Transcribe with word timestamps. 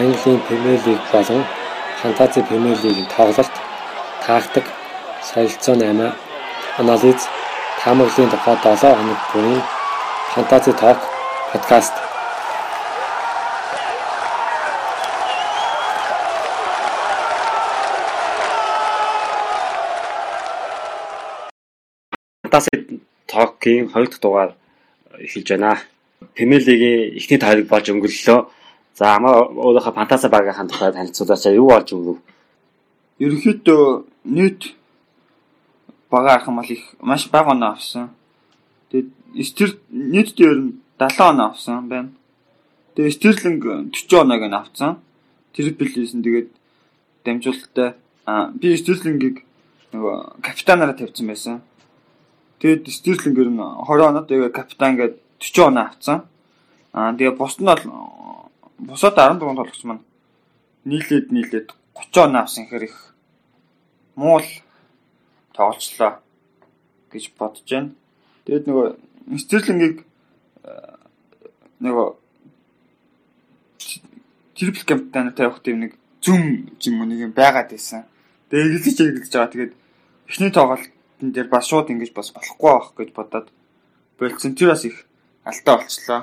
Английн 0.00 0.40
Премьер 0.48 0.80
Лиг 0.86 0.98
болон 1.12 1.44
Фантази 2.00 2.40
Премьер 2.48 2.74
Лигийн 2.82 3.06
тоглолт, 3.14 3.50
тактик, 4.24 4.64
солилцоо 5.22 5.74
8, 5.74 6.14
анализ, 6.78 7.28
таамаглалын 7.84 8.30
тухай 8.30 8.56
7 8.56 8.96
хоног 8.96 9.18
бүрийн 9.34 9.62
Фантази 10.32 10.72
Ток 10.72 10.98
подкаст 11.52 11.92
Фантази 22.42 22.70
Токийн 23.26 23.90
2 23.92 24.06
дахь 24.06 24.20
дугаар 24.20 24.50
эхэлж 25.18 25.48
байна. 25.50 25.78
Премьер 26.34 26.62
лигийн 26.62 27.18
эхний 27.18 27.38
тайрыг 27.38 27.68
болж 27.68 27.86
өнгөрлөлөө. 27.92 28.59
За 28.94 29.16
амаа 29.16 29.48
өөрийнхөө 29.48 29.94
Фантази 29.94 30.28
багийн 30.28 30.68
тухай 30.68 30.92
танилцуулаач 30.92 31.44
юу 31.54 31.68
болж 31.70 31.88
өнгөрөв? 31.92 32.18
Ерөнхийдөө 33.20 33.82
нийт 34.24 34.74
бага 36.10 36.34
арах 36.34 36.48
бол 36.48 36.70
их 36.70 36.94
маш 37.00 37.28
бага 37.30 37.50
оноо 37.52 37.72
авсан. 37.76 38.10
Тэгээд 38.90 39.08
Стер 39.46 39.70
нийт 39.90 40.34
дээр 40.36 40.56
нь 40.58 40.80
70 40.98 41.20
оноо 41.20 41.46
авсан 41.50 41.88
байна. 41.88 42.10
Тэгээд 42.94 43.14
Стерлинг 43.16 43.62
40 43.94 44.20
оноог 44.20 44.42
нь 44.48 44.54
авсан. 44.54 44.98
Трипл 45.54 45.86
хийсэн. 45.86 46.22
Тэгээд 46.22 46.48
дамжуулалттай 47.24 47.94
би 48.60 48.76
Стерлингийг 48.76 49.44
нөгөө 49.92 50.42
капитанаараа 50.42 50.96
тавьсан 50.98 51.26
байсан. 51.26 51.60
Тэгэд 52.60 52.88
Стерлингээр 52.88 53.50
нь 53.50 53.60
20 53.60 54.08
оноо 54.10 54.24
тэгээ 54.26 54.50
капитан 54.50 54.96
гээд 54.98 55.14
40 55.38 55.68
оноо 55.70 55.84
авсан. 55.90 56.18
Аа 56.92 57.14
тэгээ 57.14 57.38
бус 57.38 57.58
нь 57.58 57.66
бол 57.66 57.82
бусад 58.86 59.14
14 59.14 59.40
тоглогч 59.40 59.84
маань 59.84 60.04
нийлээд 60.84 61.32
нийлээд 61.32 61.68
30 61.94 62.24
оноо 62.24 62.42
авсан 62.42 62.64
гэхээр 62.64 62.88
их 62.88 62.96
муу 64.16 64.40
л 64.40 64.50
тоглолцлоо 65.52 66.20
гэж 67.12 67.24
бодож 67.36 67.66
байна. 67.68 67.92
Тэгэд 68.46 68.64
нөгөө 68.66 68.88
Стерлингийг 69.38 70.04
нөгөө 71.84 72.08
трипл 74.56 74.84
капитан 74.84 75.32
тавих 75.32 75.60
тийм 75.64 75.80
нэг 75.84 75.92
зүм 76.20 76.72
юм 76.80 77.04
нэг 77.08 77.20
юм 77.28 77.32
байгаад 77.32 77.70
байсан. 77.70 78.04
Тэгээ 78.50 78.80
эгэлж 78.80 78.98
эгэлж 79.00 79.32
байгаа. 79.32 79.52
Тэгээд 79.52 79.72
эхний 80.28 80.52
тоглолт 80.52 80.88
тэн 81.20 81.32
дээр 81.32 81.48
бас 81.48 81.68
шууд 81.68 81.92
ингэж 81.92 82.12
бас 82.12 82.32
болохгүй 82.32 82.70
байх 82.72 82.88
гэж 82.96 83.08
бодоод 83.16 83.48
болцсон. 84.18 84.56
Тэр 84.56 84.72
бас 84.72 84.84
их 84.84 85.06
алдаа 85.44 85.76
болчлоо 85.80 86.20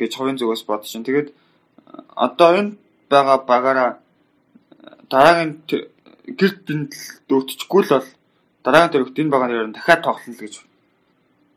гэж 0.00 0.12
хувийн 0.16 0.38
зүгээс 0.40 0.64
бодож 0.64 0.90
байна. 0.92 1.08
Тэгээд 1.08 1.28
одоо 2.26 2.50
энэ 2.60 2.72
байгаа 3.12 3.38
багаараа 3.50 3.90
дараагийн 5.10 5.52
гэрд 6.38 6.58
бинтэл 6.66 7.06
дүүтчихгүй 7.28 7.82
л 7.84 7.92
бол 7.94 8.08
дараагийн 8.64 8.92
төрөгт 8.92 9.20
энэ 9.20 9.34
багаар 9.34 9.56
яран 9.58 9.74
дахиад 9.74 10.04
тоглоно 10.04 10.34
л 10.36 10.42
гэж 10.44 10.54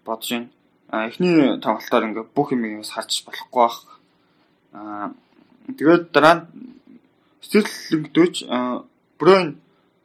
бодож 0.05 0.29
байна. 0.31 0.49
А 0.93 1.07
эхний 1.09 1.57
тоглолтоор 1.63 2.03
ингээ 2.07 2.25
бүх 2.35 2.51
юм 2.53 2.65
ингээс 2.65 2.93
харж 2.93 3.25
болохгүй 3.25 3.61
байх. 3.63 3.77
А 4.73 5.11
тэгээд 5.77 6.03
дараа 6.15 6.35
нь 6.35 6.43
Стерлингдөөч 7.45 8.35
Бройн 9.19 9.47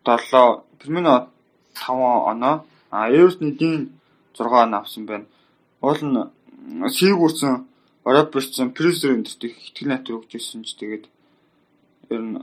7, 0.05 0.63
Фермино 0.81 1.29
5 1.75 2.31
оноо, 2.33 2.65
а 2.91 3.11
Эверсны 3.11 3.53
Дин 3.53 4.01
6 4.35 4.49
оноо 4.49 4.81
авсан 4.81 5.07
байна. 5.07 5.27
Уул 5.81 6.01
нь 6.03 6.17
Сигурсон, 8.04 8.04
Робертсон, 8.04 8.74
Призер 8.74 9.16
өндөрт 9.16 9.44
их 9.48 9.56
итгэл 9.72 9.88
найдвар 9.88 10.20
өгч 10.20 10.36
ирсэн 10.36 10.64
ч 10.68 10.76
тэгээд 10.76 11.08
ер 12.12 12.22
нь 12.22 12.36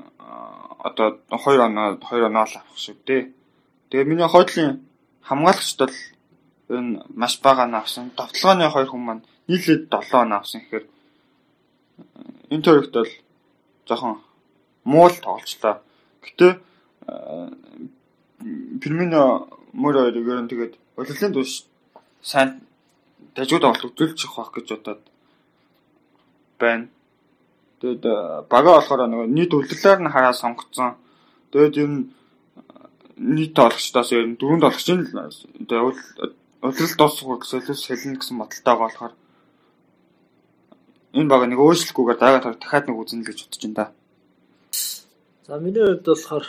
одоо 0.81 1.21
2 1.28 1.61
оноо 1.61 2.01
2 2.01 2.25
оноо 2.25 2.45
л 2.49 2.56
авах 2.56 2.78
шүү 2.81 2.97
дээ. 3.05 3.28
Тэгээд 3.91 4.09
миний 4.09 4.28
хойдлын 4.28 4.81
хамгаалагчд 5.21 5.78
бол 5.78 5.97
ер 6.73 6.81
нь 6.81 7.01
маш 7.12 7.41
бага 7.45 7.69
оноо 7.69 7.81
авсан. 7.84 8.11
Довтлооны 8.17 8.71
хоёр 8.73 8.89
хүн 8.89 9.05
маань 9.05 9.27
нийлээд 9.49 9.93
7 9.93 10.25
оноо 10.25 10.39
авсан 10.41 10.61
гэхээр 10.65 10.87
энэ 12.51 12.65
төрөгт 12.65 12.95
бол 12.97 13.12
жоохон 13.84 14.17
муу 14.84 15.09
л 15.12 15.21
тоглолцлоо. 15.21 15.84
Гэтэ 16.25 16.47
Фермино 18.81 19.45
мөр 19.77 19.95
хоёрыг 20.09 20.25
ер 20.25 20.41
нь 20.41 20.49
тэгээд 20.49 20.75
улирлын 20.97 21.33
туш 21.37 21.69
сайн 22.25 22.65
дажууд 23.37 23.61
тоглолт 23.61 23.93
үзүүлчих 23.93 24.33
واخ 24.41 24.56
гэж 24.56 24.67
бодоод 24.73 25.01
байна. 26.60 26.88
Тэгэд 27.82 28.04
бага 28.50 28.80
болохоор 28.80 29.08
нөгөө 29.08 29.28
нийт 29.30 29.52
үлдэрлээр 29.54 30.00
нь 30.04 30.14
хараа 30.14 30.34
сонгоцсон. 30.34 30.96
Тэгээд 31.52 31.76
ер 31.82 31.90
нь 31.90 32.02
нийт 33.18 33.54
тоглогчдоос 33.56 34.10
ер 34.12 34.28
нь 34.28 34.38
дөрөв 34.40 34.60
тоглогчийн 34.62 35.06
тэгээд 35.06 35.98
улирал 36.66 36.96
дуусах 36.98 37.40
гэсэн 37.40 37.76
солино 37.76 38.20
гэсэн 38.20 38.38
бодолтойгоо 38.40 38.86
болохоор 38.88 39.14
энэ 41.16 41.32
баг 41.32 41.42
нэг 41.48 41.60
өөрчлөхгүйгээр 41.64 42.20
дараа 42.20 42.42
дахиад 42.44 42.86
нэг 42.88 42.98
үзнэ 43.00 43.24
гэж 43.24 43.38
бодож 43.48 43.62
байна 43.64 43.78
да. 43.80 43.86
За 45.48 45.60
миний 45.64 45.84
хувьд 45.86 46.04
болохоор 46.04 46.46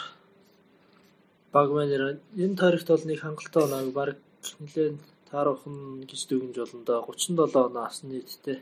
баг 1.54 1.68
манер 1.70 2.02
энэ 2.34 2.56
тарихт 2.56 2.88
бол 2.90 3.04
нэг 3.06 3.18
хангалттай 3.20 3.62
оноог 3.62 3.92
баг 3.94 4.18
нэлээд 4.58 4.98
таарахын 5.30 6.02
гэж 6.10 6.20
дүгнж 6.26 6.56
болно 6.58 6.82
да 6.88 6.94
37 6.98 7.38
оноо 7.38 7.84
авсан 7.86 8.10
нийтдээ. 8.10 8.58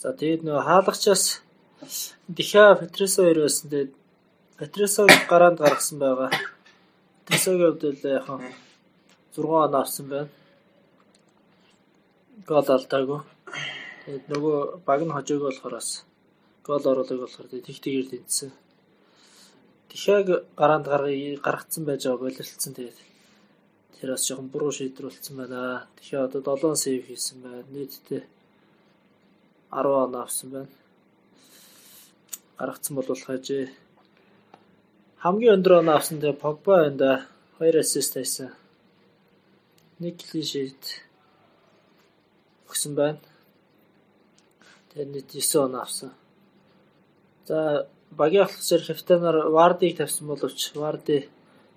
За 0.00 0.14
тэгээд 0.16 0.48
нөгөө 0.48 0.64
хаалгачаас 0.64 1.24
Диха 2.28 2.72
Петресо 2.80 3.20
хоёр 3.20 3.44
байсан. 3.44 3.68
Тэгээд 3.68 3.92
Петресог 4.56 5.08
гараанд 5.28 5.60
гаргасан 5.60 5.98
байгаа. 6.00 6.30
Петресогийн 7.28 7.76
хувьд 7.76 7.84
л 7.84 8.08
яг 8.08 8.24
6 9.36 9.44
оноо 9.44 9.80
авсан 9.84 10.06
байна. 10.08 10.32
Гол 12.48 12.64
алдаагүй. 12.64 13.20
Тэгээд 14.04 14.24
нөгөө 14.32 14.56
баг 14.88 15.00
нь 15.04 15.12
хожоог 15.12 15.42
болохоор 15.44 15.74
бас 15.76 15.88
гол 16.64 16.84
оруулаг 16.90 17.20
болохоор 17.20 17.48
тэгтэйгээр 17.52 18.08
тэнцсэн. 18.08 18.50
Тишаг 19.92 20.48
гараанд 20.56 20.88
гаргацсан 20.88 21.84
байж 21.84 22.08
байгаа 22.08 22.24
болилдсон 22.24 22.72
тэгээд 22.72 22.98
тэр 24.00 24.16
бас 24.16 24.24
жоохон 24.24 24.48
буруу 24.48 24.72
шийдвэрлсэн 24.72 25.36
байна. 25.36 25.88
Тишээ 26.00 26.24
одоо 26.24 26.40
7 26.56 26.72
сейв 26.84 27.04
хийсэн 27.04 27.36
байна. 27.44 27.68
Нийтдээ 27.68 28.39
10 29.70 29.86
он 29.86 30.16
авсан 30.16 30.50
байна. 30.50 30.68
Гаргацсан 32.58 32.96
бол 32.96 33.06
хажээ. 33.06 33.70
Хамгийн 35.22 35.54
өндөр 35.56 35.72
он 35.80 35.88
авсан 35.88 36.20
тэгээд 36.20 36.40
Погба 36.40 36.84
байна 36.84 36.96
да. 36.96 37.12
2 37.58 37.80
ассист 37.80 38.14
хийсэн. 38.14 38.50
Нэг 39.98 40.16
клишэд 40.18 40.82
өгсөн 42.68 42.94
байна. 42.94 43.20
Тэгээд 44.90 45.10
нийт 45.14 45.28
9 45.30 45.64
он 45.64 45.74
авсан. 45.76 46.10
За 47.46 47.86
багийн 48.10 48.44
ахлагчаар 48.44 48.82
капитанаар 48.86 49.48
Вардиг 49.50 49.96
тавьсан 49.96 50.26
боловч 50.26 50.72
Варди 50.74 51.28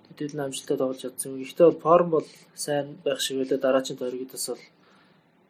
тэтгэл 0.08 0.40
амжилттай 0.40 0.76
тоглож 0.76 1.00
чадсан. 1.00 1.38
Гэхдээ 1.38 1.66
бол 1.70 1.80
форм 1.80 2.08
бол 2.10 2.26
сайн 2.54 2.98
байх 3.04 3.20
шиг 3.20 3.38
байлаа 3.38 3.58
дараагийн 3.58 3.98
тойрогоос 3.98 4.46
бол 4.48 4.62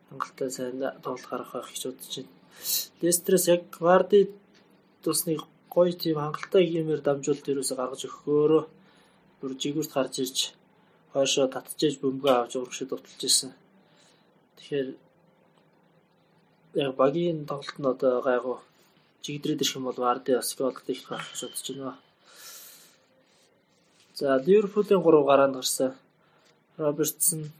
хангалттай 0.08 0.50
сайн 0.50 0.80
тоглолт 1.04 1.26
гаргах 1.30 1.52
байх 1.52 1.68
гэж 1.70 1.82
бодож 1.86 2.14
байна. 2.16 2.32
Лестерс 3.02 3.46
яг 3.54 3.62
Варди 3.80 4.20
тусны 5.02 5.36
гоё 5.74 5.92
тийм 5.92 6.16
хангалттай 6.18 6.64
геймээр 6.72 7.02
дамжуулт 7.04 7.50
ерөөсө 7.52 7.74
гаргаж 7.76 8.02
өгөхөөрөө 8.06 8.64
бүр 9.40 9.52
жигүүрт 9.62 9.92
гарч 9.96 10.14
ирж 10.24 10.38
хойшоо 11.12 11.46
татчихж 11.54 11.96
бөмбөгөө 12.02 12.34
авч 12.36 12.52
урагшид 12.56 12.88
дуталж 12.90 13.20
ирсэн. 13.28 13.50
Тэгэхээр 14.56 14.88
яг 16.84 16.92
багийн 17.00 17.38
тоглолт 17.50 17.78
нь 17.78 17.90
одоо 17.92 18.14
гайгүй 18.28 18.58
чигдрээд 19.24 19.62
ирэх 19.62 19.76
юм 19.76 19.84
бол 19.88 20.02
Варди 20.04 20.32
бас 20.34 20.50
голд 20.58 20.88
их 20.92 21.02
гарах 21.08 21.28
гэж 21.30 21.40
бодож 21.44 21.68
байна. 21.70 21.98
За 24.14 24.36
Ливерпулийн 24.46 25.02
3 25.02 25.24
гараанд 25.30 25.54
гарсан. 25.58 25.94
Робертсон, 26.76 27.50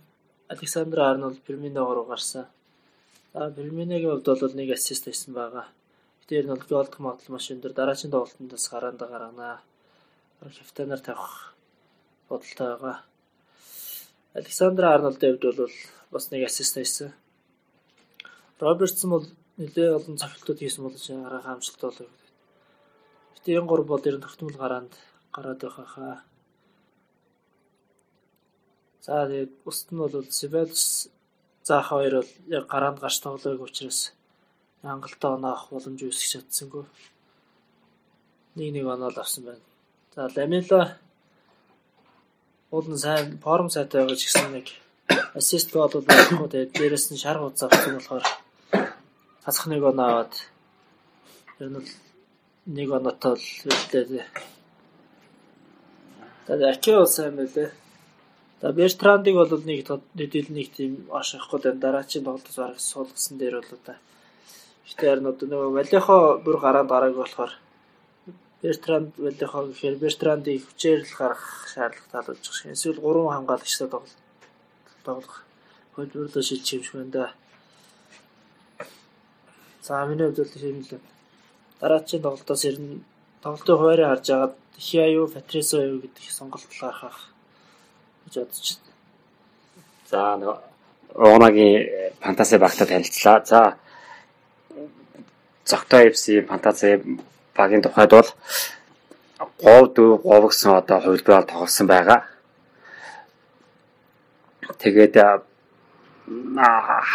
Александр 0.49 1.01
Арнольд, 1.01 1.41
Фермино 1.47 1.87
3 1.87 2.05
гарсан. 2.07 2.47
За 3.33 3.51
Ферминогийн 3.51 4.11
хувьд 4.11 4.41
бол 4.41 4.55
нэг 4.55 4.71
ассист 4.73 5.05
хийсэн 5.05 5.33
байгаа. 5.33 5.67
Тэр 6.29 6.45
нь 6.45 6.53
бол 6.53 6.65
голд 6.69 6.93
магадлал 6.99 7.33
маш 7.33 7.51
өндөр. 7.51 7.73
Дараагийн 7.73 8.13
тоглолтонд 8.13 8.53
гараанд 8.53 9.01
гаргана. 9.01 9.61
Капитанаар 10.41 11.01
тавих 11.01 11.55
бодолтой 12.29 12.69
байгаа. 12.77 12.97
Александр 14.35 14.85
Арнольдын 14.85 15.39
хувьд 15.41 15.57
бол 15.57 15.75
бас 16.13 16.31
нэг 16.31 16.45
ассист 16.45 16.77
хийсэн. 16.77 17.13
Робертсон 18.61 19.11
бол 19.11 19.27
нэлээ 19.57 19.97
олон 19.97 20.17
цогцолтууд 20.21 20.61
хийсэн 20.61 20.85
бол 20.85 20.97
арга 21.27 21.53
амжилт 21.53 21.81
болов. 21.81 22.11
Гэтэ 23.35 23.57
энэ 23.57 23.69
гур 23.69 23.83
бол 23.85 24.05
ер 24.05 24.17
нь 24.17 24.25
тогтмол 24.25 24.57
гараанд 24.61 24.93
гараад 25.33 25.61
байх 25.61 25.89
хаа. 25.95 26.23
За 29.05 29.29
тэгээд 29.29 29.53
бусд 29.65 29.93
нь 29.93 30.01
бол 30.01 30.25
Севелс 30.33 31.13
заах 31.69 31.89
хоёр 31.93 32.25
бол 32.25 32.31
яг 32.57 32.65
гараанд 32.73 32.99
гарч 33.05 33.21
тоглоог 33.21 33.61
учраас 33.61 34.17
хангалттай 34.81 35.31
оноо 35.37 35.51
авах 35.53 35.69
боломж 35.69 36.01
үүсгэж 36.01 36.31
чадсангүй. 36.33 36.85
Нэг 38.57 38.71
нэг 38.73 38.87
оноо 38.89 39.13
л 39.13 39.21
авсан 39.21 39.45
байна. 39.45 39.65
За 40.15 40.33
Ламела 40.33 40.97
уулын 42.73 42.99
сайн 43.05 43.37
форм 43.45 43.69
сайтай 43.69 44.01
байгаа 44.01 44.17
ч 44.17 44.25
гэсэн 44.25 44.57
нэг 44.57 44.67
ассист 45.37 45.69
бол 45.77 45.93
байхгүй 45.93 46.49
тэгээд 46.49 46.73
дээрэс 46.73 47.07
нь 47.13 47.21
шар 47.21 47.37
хуудас 47.45 47.69
авсан 47.69 48.01
болохоор 48.01 48.25
хасах 49.45 49.67
нэг 49.69 49.83
оноо 49.85 50.07
аваад 50.09 50.33
ер 51.61 51.69
нь 51.77 51.89
нэг 52.77 52.89
оноотой 52.89 53.37
л 53.37 53.45
хэллээ. 53.93 54.25
Тэгээд 56.49 56.73
Акио 56.73 57.05
сайн 57.05 57.37
байлээ. 57.37 57.84
За 58.65 58.73
Бертрандыг 58.73 59.35
бол 59.35 59.61
нэг 59.61 59.85
хэдил 59.85 60.49
нэг 60.49 60.73
тийм 60.73 60.93
ашихгүй 61.13 61.61
den 61.61 61.81
дараачийн 61.85 62.25
тоглолтоос 62.25 62.57
бараг 62.57 62.81
суулгасан 62.81 63.37
дээр 63.37 63.61
бол 63.61 63.77
одоо 63.77 63.97
ихтэй 64.89 65.09
харин 65.11 65.29
одоо 65.29 65.47
нөгөө 65.53 65.71
Валехо 65.77 66.41
бүр 66.41 66.57
гараад 66.65 66.89
гарааг 66.89 67.15
болохоор 67.15 67.53
Бертранд 68.63 69.13
Валехо 69.21 69.69
гэхээр 69.69 70.01
Бертрандыг 70.01 70.65
хүчээр 70.65 71.01
л 71.05 71.13
гаргах 71.13 71.69
шаардлага 71.77 72.09
талуулж 72.09 72.41
байгаа 72.41 72.57
шиг. 72.57 72.73
Эсвэл 72.73 73.05
гурван 73.05 73.37
хамгаалагчтай 73.37 73.89
тоглох 73.93 74.17
тоглох 75.05 75.37
хөлбөрлөө 75.93 76.45
шилж 76.49 76.67
юм 76.73 76.83
шиг 76.89 76.97
байна 76.97 77.13
да. 77.13 77.27
За 79.85 80.07
миний 80.09 80.25
хувьд 80.25 80.41
бол 80.41 80.57
тийм 80.57 80.81
л 80.81 81.05
дараачийн 81.85 82.25
тоглолтоос 82.25 82.65
ирнэ 82.65 83.05
тоглолтын 83.45 83.77
хуваарийг 83.77 84.09
харж 84.09 84.27
агаад 84.33 84.55
Хиаю 84.81 85.29
Патрисо 85.29 85.85
юу 85.85 86.01
гэдэг 86.01 86.33
сонголт 86.33 86.73
гаргах 86.81 87.34
гэж 88.35 88.43
бодож 88.43 88.69
байна. 88.75 88.93
За 90.11 90.21
нөгөө 90.41 90.57
Оонагийн 91.15 92.13
фантаси 92.21 92.59
багтаа 92.59 92.87
танилцлаа. 92.87 93.45
За 93.47 93.77
Зогтой 95.65 96.11
FC 96.11 96.47
фантаси 96.47 97.03
багийн 97.57 97.83
тухайд 97.83 98.11
бол 98.11 98.29
3 99.63 99.95
4 99.95 100.19
3 100.23 100.49
гэсэн 100.49 100.71
одоо 100.71 101.01
хувилбараар 101.01 101.45
тоглосон 101.47 101.87
байгаа. 101.87 102.25
Тэгээд 104.79 105.15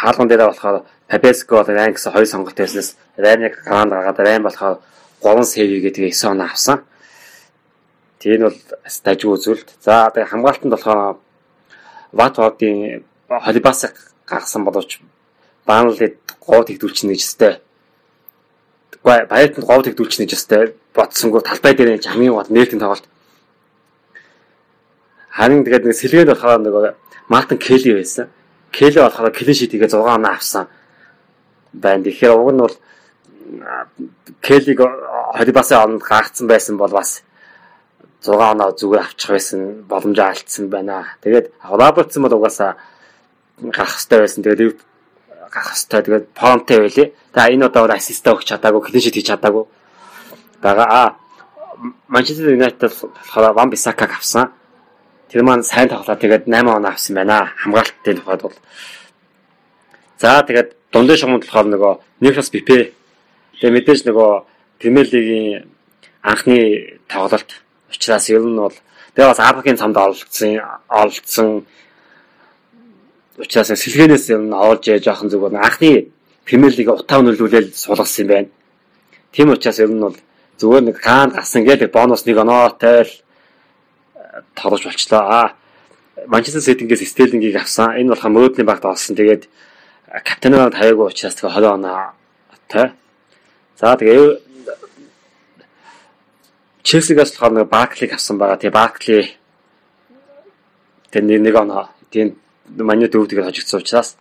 хаалган 0.00 0.28
дээр 0.28 0.46
болохоор 0.48 0.82
Пабеско 1.08 1.62
Райн 1.62 1.92
гэсэн 1.94 2.12
хоёр 2.12 2.26
сонголт 2.26 2.56
байснаас 2.56 2.96
Райныг 3.16 3.54
гранд 3.64 3.92
гаргаад 3.92 4.18
Райн 4.18 4.42
болохоор 4.42 4.78
3 5.22 5.44
сэв 5.44 5.68
гэдэг 5.84 6.14
9 6.14 6.30
оноо 6.32 6.46
авсан. 6.46 6.84
Тэр 8.20 8.36
нь 8.36 8.44
бол 8.44 8.58
дажгүй 8.84 9.32
үзүүлэлт. 9.40 9.70
За 9.80 10.12
тэгээ 10.12 10.28
хамгаалтанд 10.28 10.72
болохоор 10.76 11.16
Ватводын 12.12 13.04
холибасыг 13.28 13.96
гаргасан 14.28 14.64
боловч 14.64 15.00
Баанлид 15.64 16.20
гоо 16.36 16.60
тэгдүүлчихнэ 16.68 17.16
гэж 17.16 17.22
өстэй. 17.24 17.54
Гэхдээ 18.92 19.24
Баятанд 19.32 19.64
гоо 19.64 19.80
тэгдүүлчихнэ 19.80 20.28
гэж 20.28 20.36
өстэй 20.36 20.62
бодсонгүй 20.92 21.40
талбай 21.40 21.72
дээр 21.74 21.96
нь 21.96 22.04
хамгийн 22.04 22.34
гол 22.36 22.50
нээлтийн 22.50 22.82
тоглолт. 22.82 23.06
Харин 25.30 25.64
тэгээд 25.64 25.86
нэг 25.86 25.96
сэлгээд 25.96 26.30
болохоор 26.34 26.60
нөгөө 26.60 26.84
Мартин 27.32 27.58
Келли 27.58 27.94
байсан. 27.94 28.28
Келли 28.74 29.00
болохоор 29.00 29.32
клин 29.32 29.54
шит 29.54 29.72
хийгээ 29.72 29.88
6 29.88 30.02
оноо 30.02 30.32
авсан 30.34 30.66
байна. 31.72 32.04
Тэгэхээр 32.04 32.34
уг 32.34 32.50
нь 32.52 32.62
бол 32.62 32.76
Келлиг 34.42 34.78
холибасаа 35.38 35.86
онд 35.86 36.02
гаагцсан 36.02 36.46
байсан 36.50 36.76
бол 36.76 36.90
бас 36.90 37.22
6 38.20 38.36
оноо 38.36 38.76
зүгээр 38.76 39.00
авчих 39.00 39.30
байсан 39.30 39.60
боломжоо 39.88 40.28
алдсан 40.28 40.68
байна. 40.68 41.16
Тэгээд 41.24 41.52
Робертсон 41.64 42.22
бол 42.22 42.36
угаасаа 42.36 42.76
гарах 43.60 43.96
хэрэгтэй 43.96 44.18
байсан. 44.20 44.42
Тэгээд 44.44 44.76
гарах 45.48 45.72
хэрэгтэй. 45.72 46.00
Тэгээд 46.04 46.26
Понте 46.36 46.74
байлээ. 46.80 47.08
За 47.34 47.48
энэ 47.48 47.66
удаа 47.66 47.88
ассист 47.96 48.26
өгч 48.28 48.44
чадаагүй, 48.52 48.80
клин 48.84 49.00
шит 49.00 49.16
хийж 49.16 49.26
чадаагүй. 49.32 49.64
Бага 50.60 50.84
а 50.84 51.16
Манчестер 52.08 52.52
Юнайтед 52.52 52.92
болохоор 52.92 53.54
Ван 53.54 53.70
Бисакаг 53.70 54.12
авсан. 54.12 54.52
Тэр 55.32 55.42
маань 55.42 55.64
сайн 55.64 55.88
тоглоо. 55.88 56.16
Тэгээд 56.16 56.44
8 56.44 56.68
оноо 56.68 56.90
авсан 56.92 57.16
байна. 57.16 57.52
Хамгаалтын 57.56 58.16
тухайд 58.20 58.42
бол. 58.42 58.52
За 60.20 60.44
тэгээд 60.44 60.76
дундын 60.92 61.16
шугамд 61.16 61.44
болохоор 61.48 61.66
нөгөө 61.72 61.92
Никлас 62.20 62.50
Пипе. 62.50 62.92
Тэгээд 63.56 63.74
мэдээж 63.74 64.00
нөгөө 64.04 64.44
Премьер 64.78 65.08
лигийн 65.08 65.72
анхны 66.22 67.00
тоглолт 67.08 67.64
Учираас 67.90 68.30
ер 68.30 68.42
нь 68.46 68.56
бол 68.56 68.74
тэгээ 69.14 69.30
бас 69.30 69.40
Африкийн 69.42 69.76
цамд 69.76 69.96
олцсон 69.98 70.62
олцсон 70.88 71.66
учраас 73.38 73.74
сэлгээнээс 73.74 74.30
ер 74.30 74.42
нь 74.46 74.54
оолж 74.54 74.86
яа 74.86 75.02
жоохон 75.02 75.30
зүгээр 75.30 75.58
анхны 75.58 76.14
Премьер 76.46 76.72
лиг 76.74 76.88
утаа 76.88 77.20
өнөрлүүлэл 77.20 77.74
суулгасан 77.74 78.22
юм 78.24 78.28
байна. 78.30 78.48
Тийм 79.32 79.50
учраас 79.50 79.78
ер 79.78 79.90
нь 79.90 80.00
бол 80.00 80.16
зүгээр 80.58 80.84
нэг 80.86 80.96
хаан 81.00 81.30
гасан 81.30 81.64
гэдэг 81.64 81.90
бонус 81.90 82.26
нэг 82.26 82.36
оноотой 82.38 83.06
л 83.06 83.12
э, 84.14 84.42
тоглож 84.54 84.84
болчлоо. 84.84 85.22
Аа 85.22 85.48
Манчестер 86.26 86.60
Ситингээс 86.60 87.08
Стеллингийг 87.08 87.56
авсан. 87.56 87.96
Энэ 87.96 88.12
болохоор 88.12 88.34
мөөдлийн 88.34 88.68
багт 88.68 88.84
олсон. 88.84 89.16
Тэгээд 89.16 89.48
капитанаар 90.10 90.74
тавиагүй 90.74 91.06
учраас 91.08 91.34
тэгээ 91.34 91.54
20 91.54 91.74
оноо 91.80 92.12
тай. 92.68 92.92
За 93.80 93.96
тэгээ 93.96 94.49
Челсигээс 96.82 97.36
болохоор 97.36 97.52
нэг 97.52 97.68
Барклиг 97.68 98.12
авсан 98.12 98.38
байгаа. 98.38 98.56
Тэгээ 98.56 98.78
Баркли 98.78 99.18
тэр 101.10 101.22
нэг 101.26 101.54
оноо 101.54 101.90
тийм 102.10 102.36
дөрөв 102.66 103.28
тэгээд 103.28 103.48
хожигдсон 103.50 103.80
учраас 103.80 104.16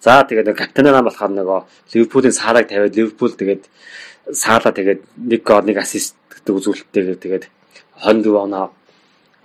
за 0.00 0.24
тэгээд 0.24 0.50
нэг 0.50 0.56
капитанаа 0.58 1.02
болохоор 1.06 1.30
нөгөө 1.30 1.60
Ливерпулийн 1.94 2.34
саараг 2.34 2.66
тавиад 2.68 2.96
Ливерпул 2.96 3.30
тэгээд 3.36 3.68
саалаа 4.32 4.72
тэгээд 4.72 5.00
нэг 5.16 5.40
гол 5.44 5.62
нэг 5.62 5.78
ассист 5.78 6.16
гэдэг 6.32 6.54
үзүүлэлттэйгээр 6.56 7.18
тэгээд 7.20 7.44
24 8.02 8.44
оноо 8.46 8.72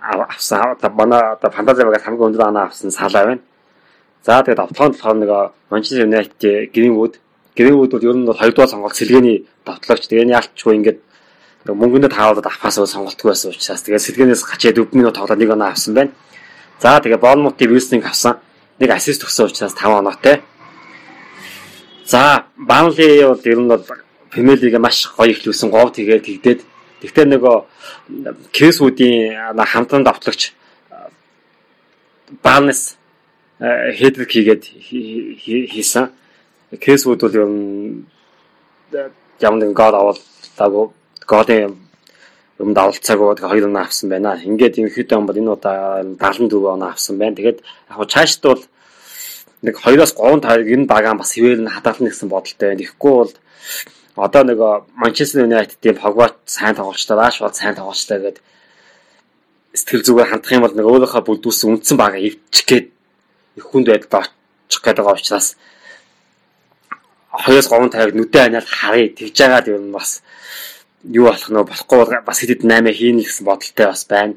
авсан. 0.01 0.77
Манай 0.95 1.35
одоо 1.35 1.49
фантази 1.51 1.83
багаас 1.83 2.03
хамгийн 2.03 2.27
өндөр 2.33 2.47
оноо 2.49 2.63
авсан 2.65 2.91
саалаа 2.91 3.25
байна. 3.25 3.43
За 4.23 4.41
тэгээд 4.41 4.63
автонд 4.63 4.95
болохоор 4.95 5.17
нөгөө 5.21 5.41
Манчестер 5.69 6.05
Юнайтед 6.07 6.73
Гринвуд 6.73 7.19
Гринвуд 7.55 7.91
бол 7.91 8.03
ер 8.03 8.15
нь 8.15 8.25
бол 8.25 8.37
хоёрдугаар 8.39 8.69
сонголт 8.69 8.95
сэлгээний 8.95 9.47
давтлагч. 9.65 10.07
Тэгээд 10.07 10.33
яалтчгүй 10.33 10.75
ингээд 10.75 10.99
мөнгөндөө 11.65 12.13
таавал 12.13 12.37
авахаас 12.45 12.77
сонголтгүй 12.77 13.33
байсан 13.33 13.49
учраас 13.49 13.81
тэгээд 13.81 14.05
сэлгэнээс 14.05 14.45
гачаад 14.45 14.77
4 14.77 14.93
минут 14.93 15.17
тоглоод 15.17 15.39
нэг 15.41 15.49
оноо 15.49 15.73
авсан 15.73 15.97
байна. 15.97 16.11
За 16.77 17.01
тэгээд 17.01 17.19
Борнмутын 17.25 17.69
Вилснинг 17.69 18.05
авсан. 18.05 18.37
Нэг 18.77 18.89
ассист 18.93 19.25
өгсөн 19.25 19.49
учраас 19.49 19.73
5 19.73 19.97
оноотой. 19.97 20.45
За 22.05 22.45
Банли 22.55 23.25
бол 23.25 23.41
ер 23.41 23.59
нь 23.59 23.67
бол 23.67 23.83
Премьер 24.29 24.61
лигээ 24.61 24.77
маш 24.77 25.09
гоё 25.17 25.33
ихлүүлсэн 25.33 25.73
гов 25.73 25.89
тэгээд 25.97 26.25
тэгдээд 26.29 26.61
тэгтээ 27.01 27.25
нөгөө 27.33 27.57
Кэсвүүдийн 28.53 29.57
хамтран 29.57 30.05
давтлагч 30.05 30.53
Барнес 32.45 32.97
хедрик 33.57 34.29
хийгээд 34.29 34.63
хийсэн. 34.69 36.13
Кэсвүүд 36.77 37.19
бол 37.25 37.33
ер 37.41 37.49
нь 37.49 38.05
ямар 39.41 39.57
нэгэн 39.65 39.73
гол 39.73 39.95
авалтаагүй 39.97 40.93
голын 41.25 41.75
юм 42.59 42.71
давалцаагүй 42.73 43.35
тэгээ 43.35 43.51
хоёр 43.51 43.65
оноо 43.67 43.83
авсан 43.83 44.09
байна. 44.09 44.39
Ингээд 44.39 44.79
ерөнхийдөө 44.79 45.19
бол 45.27 45.39
энэ 45.41 45.53
удаа 45.53 46.03
74 46.03 46.75
оноо 46.75 46.89
авсан 46.89 47.17
байна. 47.19 47.35
Тэгээд 47.35 47.59
яг 47.61 47.99
нь 47.99 48.11
цаашд 48.13 48.41
бол 48.45 48.63
нэг 49.65 49.75
2-оос 49.75 50.13
3 50.15 50.39
тайг 50.45 50.67
энэ 50.71 50.85
багаан 50.87 51.17
бас 51.19 51.35
хэвээр 51.35 51.59
нь 51.65 51.73
хадгална 51.73 52.09
гэсэн 52.09 52.29
бодолтой 52.31 52.67
байна. 52.69 52.79
Тэгэхгүй 52.79 53.13
бол 53.19 53.33
одоо 54.15 54.43
нэг 54.47 54.59
Манчестер 54.95 55.43
Юнайтедийн 55.43 55.99
Погба 55.99 56.31
сайн 56.45 56.75
тоглолчтой, 56.75 57.17
Рашфорд 57.19 57.55
сайн 57.55 57.75
тоглолчтой 57.75 58.19
гэдэг 58.23 58.43
сэтгэл 59.75 60.05
зүгээр 60.07 60.29
хандах 60.31 60.51
юм 60.55 60.63
бол 60.63 60.75
нэг 60.75 60.87
өөрийнхөө 60.87 61.23
бүлдүүлсэн 61.27 61.69
үндсэн 61.75 61.97
бага 61.99 62.15
ивчих 62.15 62.65
гээд 62.65 62.85
их 63.59 63.65
хүнд 63.67 63.91
байдалд 63.91 64.31
очих 64.71 64.81
гээд 64.81 64.97
байгаа 65.03 65.19
учраас 65.19 65.59
2-3 67.35 67.91
тайг 67.91 68.15
нүдэ 68.15 68.39
аниал 68.39 68.63
харъя 68.63 69.11
тэгж 69.11 69.35
яагаад 69.35 69.67
юм 69.67 69.91
бас 69.91 70.23
юу 71.13 71.25
болох 71.29 71.49
нөө 71.49 71.65
болохгүй 71.69 72.25
бас 72.25 72.39
хэдэд 72.41 72.65
8 72.65 72.93
хийн 72.93 73.19
л 73.21 73.27
гэсэн 73.27 73.45
бодолтой 73.45 73.87
бас 73.91 74.03
байна. 74.09 74.33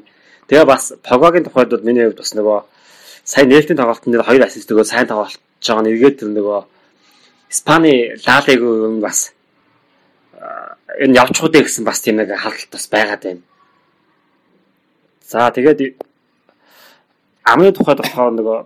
Тэгээ 0.47 0.65
бас 0.65 0.93
Погогийн 1.01 1.45
тухайд 1.45 1.69
бол 1.69 1.85
миний 1.85 2.05
хувьд 2.05 2.21
бас 2.21 2.33
нөгөө 2.33 2.59
сайн 3.25 3.49
нээлтийн 3.49 3.77
тоглолтын 3.77 4.11
дээр 4.13 4.25
хоёр 4.25 4.43
ассист 4.45 4.71
өгөө 4.71 4.85
сайн 4.85 5.07
тоглож 5.09 5.37
байгаа 5.61 5.83
нь 5.85 5.91
эргээд 5.93 6.19
тэр 6.19 6.29
нөгөө 6.33 6.59
Испани 7.49 7.93
Ла 8.25 8.37
Лиг 8.45 8.61
юм 8.61 9.01
бас 9.01 9.33
энэ 11.01 11.17
явчихуу 11.17 11.49
дээ 11.49 11.65
гэсэн 11.65 11.85
бас 11.85 12.01
тийм 12.01 12.17
нэг 12.17 12.33
хаалт 12.33 12.69
бас 12.71 12.85
байгаад 12.89 13.23
байна. 13.23 13.41
За 15.25 15.49
тэгээд 15.49 15.97
амны 17.45 17.71
тухайд 17.73 18.01
болохоор 18.01 18.33
нөгөө 18.37 18.57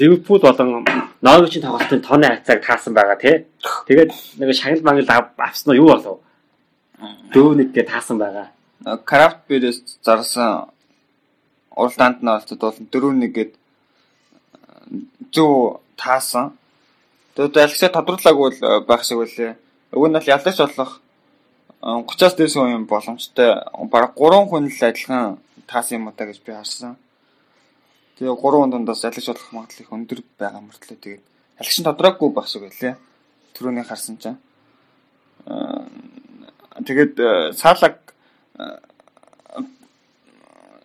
Ливерпул 0.00 0.40
болон 0.40 0.86
Норвичийн 1.20 1.62
тоглолтын 1.66 2.00
тооны 2.00 2.26
хацааг 2.26 2.64
таасан 2.64 2.94
байгаа 2.94 3.18
тий. 3.20 3.46
Тэгээд 3.86 4.10
нэг 4.38 4.54
шагнал 4.54 4.86
мангал 4.86 5.28
авсан 5.36 5.74
нь 5.74 5.78
юу 5.82 5.92
болов? 5.92 6.24
Дөө 7.32 7.50
нэггээ 7.58 7.84
таасан 7.88 8.18
байгаа. 8.20 8.48
Крафт 9.08 9.40
бирээс 9.48 9.78
зарсан 10.04 10.68
уралдаанд 11.76 12.20
нь 12.22 12.28
бол 12.28 12.76
4-1 12.92 13.34
гээд 13.36 13.52
зөв 15.34 15.80
таасан. 15.96 16.56
Тэгээд 17.34 17.56
ялгшаа 17.64 17.90
тодруулаагүй 17.94 18.50
байх 18.88 19.02
шиг 19.04 19.18
үлээ. 19.24 19.52
Уг 19.96 20.06
нь 20.08 20.16
бол 20.16 20.32
ялдаж 20.34 20.56
болох 20.60 20.92
30-аас 21.80 22.34
дээш 22.36 22.54
хүн 22.60 22.84
боломжтой 22.84 23.50
бараг 23.92 24.12
3 24.16 24.48
хүн 24.50 24.68
л 24.68 24.84
адилхан 24.84 25.38
таас 25.70 25.88
юм 25.92 26.12
удаа 26.12 26.26
гэж 26.28 26.38
би 26.44 26.52
харсан. 26.52 26.96
Тэгээ 28.20 28.36
3 28.36 28.70
дундаас 28.72 29.04
ялгаж 29.08 29.26
болох 29.32 29.48
магадлал 29.56 29.80
их 29.80 29.92
өндөр 29.96 30.20
байгаа 30.36 30.60
мөртлөө 30.60 30.98
тэгээд 31.00 31.24
ялгшин 31.62 31.84
тодорхойгүй 31.88 32.30
байх 32.36 32.48
шиг 32.52 32.62
байлээ. 32.68 32.94
Түрүүний 33.54 33.86
харсан 33.88 34.16
чинь. 34.20 34.38
Тэгээд 36.86 37.14
саалаг 37.56 37.96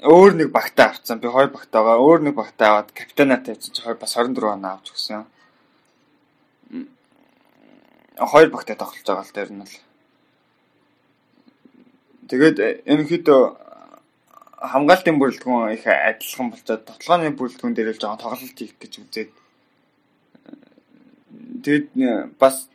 өөр 0.06 0.34
нэг 0.38 0.50
багтаа 0.54 0.94
авцсан. 0.94 1.20
Би 1.20 1.28
хоёр 1.28 1.50
багтаагаа 1.50 1.98
өөр 1.98 2.22
нэг 2.30 2.36
багтаа 2.38 2.68
аваад 2.70 2.90
капитанаа 2.94 3.42
тавьсан 3.42 3.74
чи 3.74 3.82
хоёр 3.82 3.98
бас 3.98 4.14
24 4.14 4.54
оноо 4.54 4.72
авч 4.78 4.94
өгсөн. 4.94 5.26
Хоёр 8.20 8.50
багтаа 8.54 8.76
тоглож 8.78 9.06
байгаа 9.06 9.26
л 9.26 9.36
дээр 9.36 9.52
нь 9.52 9.66
л. 9.66 9.76
Тэгээд 12.30 12.58
ерөнхийдөө 12.86 13.42
хамгаалтын 14.62 15.20
бүрэлдэхүүн 15.20 15.74
их 15.78 15.86
адилхан 15.86 16.50
болцоод 16.54 16.86
тоглооны 16.90 17.34
бүрэлдэхүүн 17.38 17.76
дээр 17.76 17.94
л 17.94 18.02
жоохон 18.02 18.22
тоглолт 18.22 18.58
хийх 18.58 18.74
гэж 18.82 18.94
үзээд 19.04 19.32
тэгээд 21.66 21.88
бас 22.42 22.66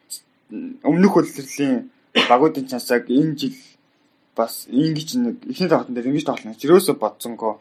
өмнөх 0.86 1.12
хөлтөрлийн 1.14 1.90
багуудын 2.14 2.70
чансаг 2.70 3.10
энэ 3.10 3.36
жил 3.36 3.56
бас 4.36 4.66
ингэж 4.70 5.08
нэг 5.18 5.36
ихний 5.46 5.68
тоглолтын 5.68 5.94
дээр 5.94 6.10
ингэж 6.10 6.26
тоглоно 6.26 6.54
гэж 6.54 6.64
юусоо 6.64 6.96
бодсонгүй 6.96 7.54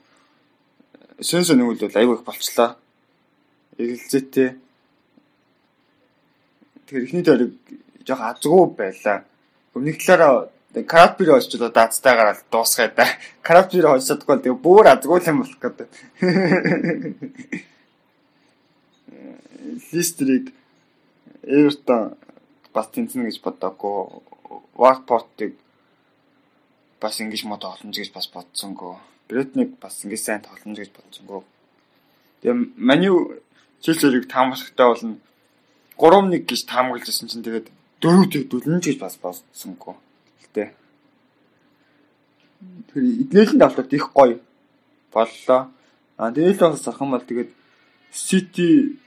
сөн 1.21 1.43
сөн 1.43 1.61
үйл 1.61 1.79
бол 1.79 1.99
аюу 1.99 2.13
их 2.15 2.23
болчлаа. 2.23 2.77
Эргэлзээтэй. 3.77 4.55
Тэгэхээр 6.87 7.05
ихний 7.05 7.23
тойрог 7.23 7.51
жоох 8.07 8.21
азгүй 8.23 8.67
байлаа. 8.77 9.23
Өмнөх 9.75 9.97
талаараа 9.99 10.49
Карапир 10.69 11.33
очиж 11.33 11.57
даацтайгаар 11.59 12.37
л 12.37 12.43
дуусгаад 12.51 12.95
да. 12.95 13.05
Карапир 13.41 13.87
очиж 13.89 14.07
чадахгүй 14.13 14.37
тэгээ 14.39 14.63
бүр 14.63 14.87
азгүй 14.87 15.19
юм 15.27 15.43
болох 15.43 15.59
гэдэг. 15.59 15.89
Листрийг 19.91 20.53
Эвертон 21.43 22.15
бас 22.73 22.87
тэнцэнэ 22.93 23.25
гэж 23.27 23.41
бодоагүй. 23.41 24.21
Вартпортыг 24.79 25.59
бас 27.03 27.19
ингэж 27.19 27.43
мод 27.43 27.63
олонж 27.67 27.95
гэж 27.99 28.11
бас 28.15 28.27
бодсонгүй. 28.31 28.95
Бретник 29.27 29.75
бас 29.79 29.99
ингэж 30.03 30.21
сайн 30.23 30.41
тоглоно 30.41 30.79
гэж 30.79 30.91
бодсонгүй. 30.95 31.43
Тэгээ 32.41 32.55
Маню 32.79 33.43
Челсиг 33.83 34.27
таамаглахтай 34.31 34.87
болно 34.87 35.15
3-1 35.99 36.47
гэж 36.47 36.59
таамаглаж 36.63 37.05
байсан 37.11 37.27
чинь 37.27 37.43
тэгээд 37.43 37.67
4-ийг 37.99 38.47
дүлнэж 38.47 38.83
гэж 38.87 38.97
бас 39.03 39.19
бодсонгүй. 39.19 39.95
Гэтэ 40.47 40.71
тэр 42.91 43.03
эднээлийн 43.03 43.59
давталт 43.59 43.93
их 43.93 44.11
гоё 44.15 44.39
боллоо. 45.11 45.71
А 46.15 46.31
дээлж 46.31 46.59
бас 46.59 46.87
ахын 46.87 47.11
бол 47.11 47.23
тэгээд 47.23 47.51
Сити 48.11 48.99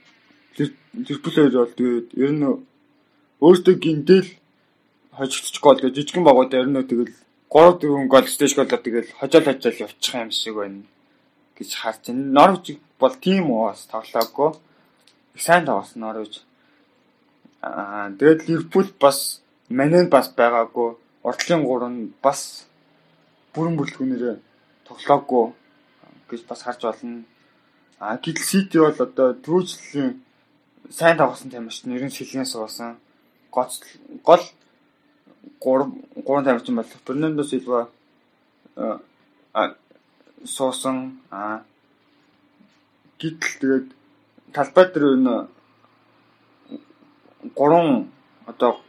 Ливерпул 0.57 1.33
хоёр 1.33 1.51
бол 1.51 1.73
тэгээд 1.73 2.07
ер 2.13 2.31
нь 2.33 2.45
өөртөө 3.41 3.75
гинтэл 3.81 4.29
хожигдчих 5.17 5.61
гол 5.61 5.79
гэж 5.79 5.93
жижигэн 5.95 6.23
багуудаа 6.23 6.61
ер 6.61 6.69
нь 6.69 6.81
тэгэл 6.81 7.13
3 7.53 7.79
4 7.79 8.07
гол 8.13 8.25
стэйж 8.27 8.53
голоор 8.55 8.81
тэгэл 8.81 9.13
хожоол 9.19 9.45
хожоол 9.45 9.81
явчих 9.85 10.15
юм 10.15 10.31
шиг 10.31 10.55
байна 10.55 10.81
гэж 11.57 11.69
харж 11.75 11.99
байна. 12.07 12.33
Норвич 12.37 12.77
бол 12.99 13.15
тийм 13.15 13.51
уус 13.51 13.85
тоглоагүй. 13.91 14.57
Их 15.35 15.41
сайн 15.41 15.65
тоглосон 15.65 16.01
Норвич. 16.01 16.41
Аа 17.61 18.09
тэгээд 18.17 18.47
Ливерпул 18.47 18.89
бас 18.99 19.41
Манен 19.69 20.09
бас 20.09 20.27
байгаагүй. 20.29 20.97
Урдлын 21.23 21.61
3 21.63 22.13
бас 22.21 22.67
бүрэн 23.53 23.77
бүлтгүүнээр 23.77 24.39
тоглоагүй 24.87 25.53
гэж 26.29 26.41
бас 26.49 26.63
харж 26.63 26.81
байна. 26.81 27.23
А 27.99 28.17
гэтэл 28.17 28.43
Сити 28.43 28.77
бол 28.77 28.97
одоо 28.97 29.33
түрүүжлийн 29.33 30.19
сайн 30.89 31.17
тоглосон 31.17 31.49
дээ. 31.49 31.61
Нэрэн 31.61 32.11
сэлгэн 32.11 32.45
суусан. 32.45 32.97
Гол 33.51 33.69
гол 34.23 34.43
3 35.59 36.23
3 36.25 36.43
тамирчин 36.43 36.75
болох. 36.75 36.99
Фернандо 37.05 37.43
Силва 37.43 37.89
а 39.53 39.75
суусан 40.45 41.21
а 41.31 41.63
гítэл 43.19 43.59
тэгээд 43.59 43.87
талбай 44.53 44.85
дээр 44.91 45.05
энэ 45.17 45.47
3 47.55 48.07
одоо 48.47 48.81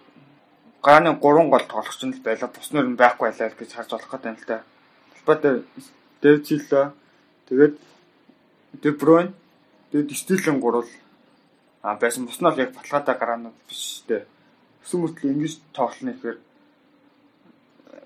гарааны 0.82 1.18
3 1.20 1.50
гол 1.50 1.64
тоглогч 1.68 2.00
нь 2.04 2.14
л 2.14 2.22
байлаа. 2.26 2.48
Туснаар 2.48 2.86
нь 2.88 2.96
байхгүй 2.96 3.30
байлаа 3.30 3.50
гэж 3.50 3.70
харж 3.72 3.90
болох 3.90 4.10
гэдэг 4.10 4.30
юм 4.30 4.38
л 4.40 4.48
та. 4.48 4.64
Талбай 5.14 5.36
дээр 5.42 5.58
Дэвид 6.22 6.46
Силва 6.46 6.92
тэгээд 7.48 7.74
Де 8.82 8.90
Бройн 8.90 9.34
тэгээд 9.92 10.10
Стилен 10.16 10.60
гурвал 10.60 10.88
а 11.82 11.94
байсан. 11.96 12.26
Бус 12.26 12.40
нь 12.40 12.44
бол 12.44 12.58
яг 12.58 12.74
баталгаатай 12.74 13.14
гараанууд 13.18 13.54
биш 13.68 14.02
дээ. 14.08 14.26
Өсөн 14.84 15.00
мөртлөө 15.00 15.32
ингэж 15.32 15.52
тоглоно 15.72 16.12
гэхээр 16.12 16.38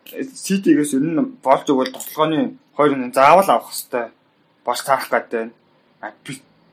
Ситигээс 0.08 0.96
ер 0.96 1.04
нь 1.04 1.20
болж 1.44 1.68
өгвөл 1.68 1.92
тослогооны 1.92 2.56
хоёр 2.72 2.96
нь 2.96 3.12
заавал 3.12 3.50
авах 3.50 3.68
хэрэгтэй 3.68 4.06
бош 4.64 4.80
таарах 4.80 5.10
гэдэг. 5.12 5.52
А 6.00 6.12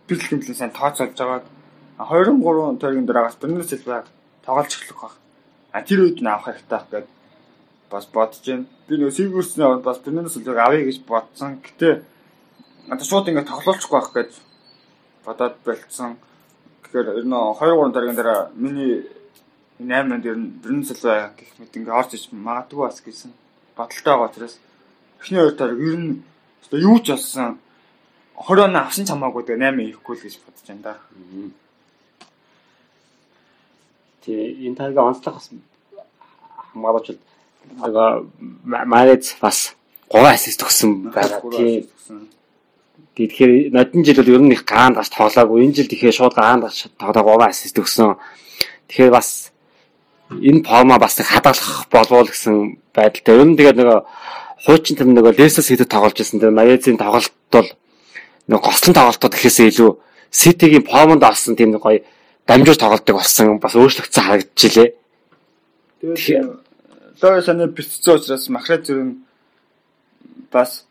бил 0.08 0.22
хэмжлэн 0.22 0.56
сайн 0.56 0.72
тооцоолж 0.72 1.18
байгаа. 1.18 1.44
23 1.98 2.80
тойргийн 2.80 3.06
дараагаас 3.06 3.36
Бернер 3.36 3.64
Силва 3.64 4.06
тоглож 4.46 4.72
эхлэх 4.72 5.02
баг. 5.02 5.14
А 5.72 5.82
тэр 5.82 6.00
үед 6.08 6.22
нь 6.22 6.28
авах 6.28 6.48
хэрэгтэй 6.54 6.80
гэд 6.92 7.08
бас 7.90 8.06
бодож 8.08 8.44
байна. 8.46 8.66
Би 8.88 8.96
нөө 8.96 9.12
Сигүрсний 9.12 9.66
оронд 9.66 9.84
бас 9.84 10.00
Бернер 10.00 10.30
Силваг 10.30 10.58
авъя 10.58 10.86
гэж 10.86 11.04
бодсон. 11.08 11.60
Гэтэ 11.60 12.04
надад 12.88 13.08
шууд 13.08 13.28
ингэ 13.28 13.48
тоглоулчихгүй 13.48 14.00
байх 14.00 14.12
гэж 14.14 14.32
бодоод 15.26 15.56
болцсон. 15.66 16.16
Тэгэхээр 16.84 17.08
ер 17.20 17.26
нь 17.26 17.36
2 17.36 17.60
3 17.60 17.92
дараагийн 17.92 18.20
дараа 18.20 18.52
миний 18.56 19.08
8-нд 19.80 20.26
ер 20.26 20.38
нь 20.40 20.54
Бринсэлва 20.64 21.36
гэх 21.36 21.52
мэт 21.60 21.76
ингээ 21.76 21.92
орж 21.92 22.16
иж 22.16 22.32
магадгүй 22.32 22.88
бас 22.88 23.04
гэсэн 23.04 23.32
бодолтой 23.76 24.04
байгаа 24.08 24.30
учраас 24.32 24.56
эхний 25.20 25.40
хоёр 25.40 25.56
тариг 25.60 25.80
ер 25.84 25.98
нь 26.00 26.24
одоо 26.64 26.80
юу 26.80 26.98
ч 27.04 27.12
болсон 27.12 27.60
20 28.40 28.64
он 28.68 28.76
авсан 28.76 29.06
чамаагүй 29.06 29.44
тэгээ 29.44 29.72
8 29.72 29.84
ирэхгүй 29.92 30.16
л 30.16 30.24
гэж 30.24 30.36
бодож 30.44 30.64
байна 30.68 30.84
да. 30.84 30.94
Тэгээ 34.24 34.48
энэ 34.68 34.78
тариг 34.80 34.98
онцлох 34.98 35.44
хамгаалагч 36.72 37.08
нөгөө 37.76 38.08
Марец 38.64 39.36
бас 39.42 39.76
3 40.12 40.36
ассист 40.36 40.64
өгсөн 40.64 41.12
байгаа 41.12 41.42
тийм. 41.52 41.88
Тэгэхээр 43.16 43.72
нодон 43.72 44.04
жил 44.04 44.20
бол 44.20 44.34
ер 44.36 44.42
нь 44.44 44.56
их 44.56 44.64
гаанд 44.68 45.00
гаш 45.00 45.10
тоглоагүй. 45.10 45.64
Энэ 45.64 45.76
жил 45.80 45.90
тэгэхээр 45.92 46.16
шууд 46.16 46.36
гаанд 46.36 46.68
гаш 46.68 46.92
тоглоо 47.00 47.40
3 47.40 47.52
ассист 47.52 47.80
өгсөн. 47.80 48.20
Тэгэхээр 48.92 49.12
бас 49.16 49.55
энэ 50.42 50.64
форма 50.64 51.00
бас 51.00 51.20
их 51.20 51.28
хадгалах 51.28 51.88
болов 51.92 52.30
гэсэн 52.30 52.80
байдалтай. 52.94 53.36
Ер 53.36 53.46
нь 53.46 53.58
тэгээд 53.58 53.80
нөгөө 53.80 54.00
хуучин 54.66 54.96
тэр 54.98 55.08
нөгөө 55.08 55.38
Лесос 55.40 55.68
хийдэд 55.70 55.90
тоглож 55.92 56.18
байсан. 56.18 56.40
Тэр 56.40 56.52
Маязийн 56.52 56.98
тоглолт 56.98 57.32
бол 57.52 57.70
нөгөө 58.50 58.66
гослон 58.66 58.96
тоглолтууд 58.96 59.34
гэхээсээ 59.34 59.68
илүү 59.72 59.92
Ситигийн 60.32 60.84
формонд 60.84 61.24
орсон 61.24 61.56
тийм 61.56 61.76
гоё 61.78 62.04
дамжуур 62.48 62.78
тоглолтыг 62.78 63.16
болсон 63.16 63.60
бас 63.60 63.76
өөрчлөгдсөн 63.76 64.24
харагдчихлээ. 64.26 64.90
Тэгээд 66.02 66.46
лоо 67.22 67.42
санаа 67.42 67.68
бэлтцсэн 67.72 68.16
учраас 68.16 68.50
Махрад 68.50 68.84
зүрх 68.86 69.16
бас 70.52 70.86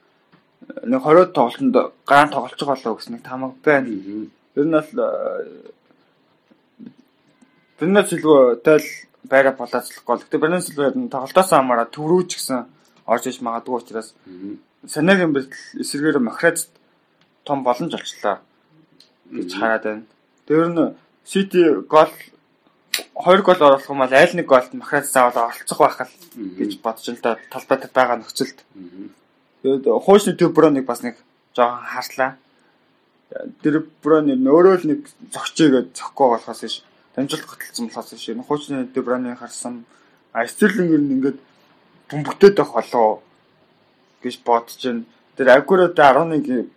нэг 0.83 1.03
20 1.05 1.37
тоглолтод 1.37 1.93
гараан 2.09 2.33
тоглож 2.33 2.57
байгаа 2.57 2.77
болоо 2.81 2.95
гэсэн 2.97 3.13
нэг 3.15 3.23
тамаг 3.23 3.53
байна. 3.61 3.89
Ер 4.57 4.65
нь 4.65 4.73
бол 4.73 4.89
Тэрнээс 7.75 8.11
илүү 8.15 8.63
тэл 8.63 8.87
байга 9.29 9.53
болооцлох 9.53 10.05
гол. 10.05 10.21
Гэтэ 10.21 10.39
Бернс 10.39 10.69
Силва 10.69 10.93
тоглолтоос 10.93 11.51
хамаараа 11.51 11.89
төрөөч 11.89 12.31
гэсэн 12.37 12.65
орж 13.07 13.25
иж 13.29 13.41
магадгүй 13.41 13.81
учраас 13.81 14.15
Санагийн 14.87 15.33
бэлтэл 15.33 15.81
эсэргээр 15.81 16.19
Махрад 16.21 16.69
том 17.45 17.65
боломж 17.65 17.95
олчлаа 17.95 18.41
гэж 19.33 19.51
хараад 19.57 19.83
байна. 19.85 20.05
Тэр 20.47 20.69
нь 20.69 20.95
Сити 21.25 21.63
гол 21.89 22.13
хоёр 23.15 23.43
гол 23.43 23.61
оруулах 23.61 23.89
юм 23.89 23.99
бол 24.05 24.13
аль 24.13 24.37
нэг 24.37 24.47
голд 24.47 24.73
Махрад 24.75 25.07
заавал 25.07 25.49
оролцох 25.49 25.79
байх 25.79 26.01
л 26.05 26.13
гэж 26.37 26.81
бодож 26.85 27.09
л 27.09 27.21
да 27.25 27.39
талбайд 27.51 27.89
байгаа 27.93 28.17
нөхцөлд. 28.21 28.59
Тэгээд 29.63 29.85
хуучны 30.05 30.37
Төброныг 30.37 30.85
бас 30.85 31.01
нэг 31.01 31.17
жоохон 31.57 31.85
харслаа. 31.89 32.37
Тэр 33.65 33.89
Броныг 34.05 34.37
өөрөө 34.37 34.75
л 34.85 34.89
нэг 34.93 35.01
зөгчөөгээд 35.33 35.97
зөхгүй 35.97 36.29
болохоос 36.29 36.61
ш 36.69 36.85
дамжуулалт 37.17 37.49
готолцсон 37.49 37.89
болохоос 37.89 38.13
биш. 38.13 38.31
Хуучны 38.47 38.87
Дебраны 38.95 39.37
харсан 39.37 39.85
Стерлинг 40.35 40.91
ер 40.91 41.01
нь 41.01 41.13
ингээд 41.15 41.39
бөмбөгтөөд 42.11 42.57
байх 42.59 42.73
болоо 42.75 43.23
гэж 44.23 44.35
бодож 44.45 44.81
байна. 44.83 45.05
Тэр 45.37 45.49
Агуротой 45.51 46.05
11 46.05 46.71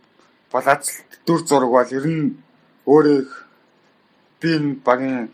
балаацлт 0.52 1.22
дүр 1.26 1.42
зураг 1.42 1.72
бол 1.74 1.92
ер 1.98 2.06
нь 2.06 2.38
өөрөө 2.86 3.26
би 4.40 4.50
энэ 4.56 4.80
багийн 4.86 5.30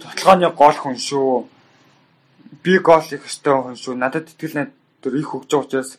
тоглооны 0.00 0.48
гол 0.56 0.76
хүн 0.80 0.96
шүү. 0.96 1.46
Би 2.64 2.78
гол 2.78 3.04
их 3.12 3.28
өстой 3.28 3.60
хүн 3.60 3.76
шүү. 3.76 3.94
Надад 3.94 4.32
итгэл 4.32 4.56
найдвар 4.56 5.20
их 5.20 5.28
хөгж 5.28 5.50
байгаа 5.52 5.64
учраас 5.68 5.92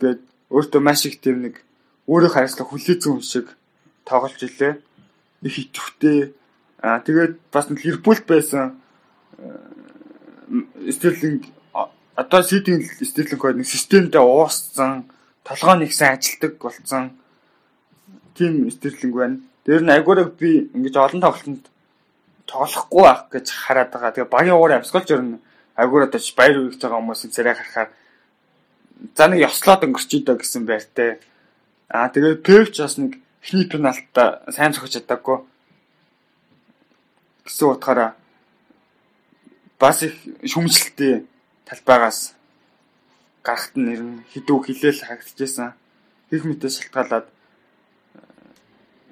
гээд 0.00 0.20
өөртөө 0.50 0.80
маш 0.82 1.06
их 1.06 1.20
тийм 1.22 1.46
нэг 1.46 1.62
өөрөө 2.10 2.30
хайрлах 2.34 2.68
хүлээцэн 2.68 3.12
хүн 3.14 3.22
шиг 3.22 3.46
тоглож 4.04 4.42
илээ. 4.42 4.82
Их 5.46 5.56
итгэвтэй. 5.62 6.34
Аа 6.80 7.00
тэгээд 7.04 7.36
бас 7.52 7.68
Ливерпулд 7.68 8.24
байсан 8.24 8.80
Стерлинг 10.90 11.44
одоо 12.16 12.42
сидийн 12.42 12.82
Стерлинг 12.82 13.40
хоёр 13.40 13.56
нэг 13.56 13.68
системдээ 13.68 14.20
ууссан, 14.20 15.04
толгой 15.44 15.76
нэг 15.78 15.92
сайн 15.92 16.16
ажилтдаг 16.18 16.58
болсон. 16.58 17.12
Тим 18.34 18.70
Стерлинг 18.70 19.14
байна. 19.14 19.36
Тэр 19.64 19.84
нь 19.84 19.92
агуураг 19.92 20.34
би 20.40 20.72
ингэж 20.74 20.96
олон 20.96 21.20
тоглолтод 21.20 21.68
тоглохгүй 22.48 23.04
байх 23.04 23.22
гэж 23.30 23.46
хараад 23.52 23.90
байгаа. 23.92 24.12
Тэгээ 24.16 24.32
багийн 24.32 24.56
уур 24.56 24.72
амьсгалж 24.72 25.08
өрнө. 25.12 25.38
Агуураад 25.76 26.16
очиж 26.16 26.34
баяр 26.34 26.58
үргэж 26.58 26.80
байгаа 26.80 27.00
хүмүүсийн 27.00 27.32
царай 27.32 27.54
харахаар 27.54 27.90
за 29.16 29.24
нэг 29.28 29.40
ёслоод 29.48 29.84
өнгөрч 29.84 30.10
идэ 30.16 30.34
гэсэн 30.36 30.64
байртай. 30.66 31.20
Аа 31.88 32.08
тэгээ 32.08 32.42
Певч 32.42 32.80
бас 32.80 32.98
нэг 32.98 33.20
эхний 33.44 33.68
пенальтаа 33.68 34.44
сайн 34.50 34.72
цогч 34.72 34.98
чадаагүй. 34.98 35.44
Гэсэн 37.50 37.66
утгаараа 37.66 38.14
бас 39.82 40.06
их 40.06 40.14
шүмжлэлтэй 40.46 41.26
талбайгаас 41.66 42.38
гарахт 43.42 43.74
нь 43.74 43.90
нэр 43.90 44.02
нь 44.06 44.22
хідүү 44.30 44.58
хилээл 44.70 45.02
харагдчихсан. 45.02 45.74
Их 46.30 46.46
мэтээс 46.46 46.78
шалтгаалаад 46.78 47.26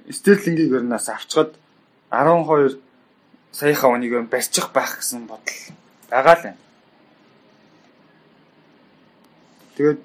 Стерлингийг 0.07 0.71
өрнөөс 0.71 1.07
авчгаад 1.11 1.59
12 2.15 2.79
саяхан 3.51 3.99
өнийг 3.99 4.31
барьчих 4.31 4.71
байх 4.71 5.03
гэсэн 5.03 5.27
бодол 5.27 5.59
байгаа 6.07 6.35
л 6.39 6.45
байна. 6.47 6.63
Тэгээд 9.75 10.03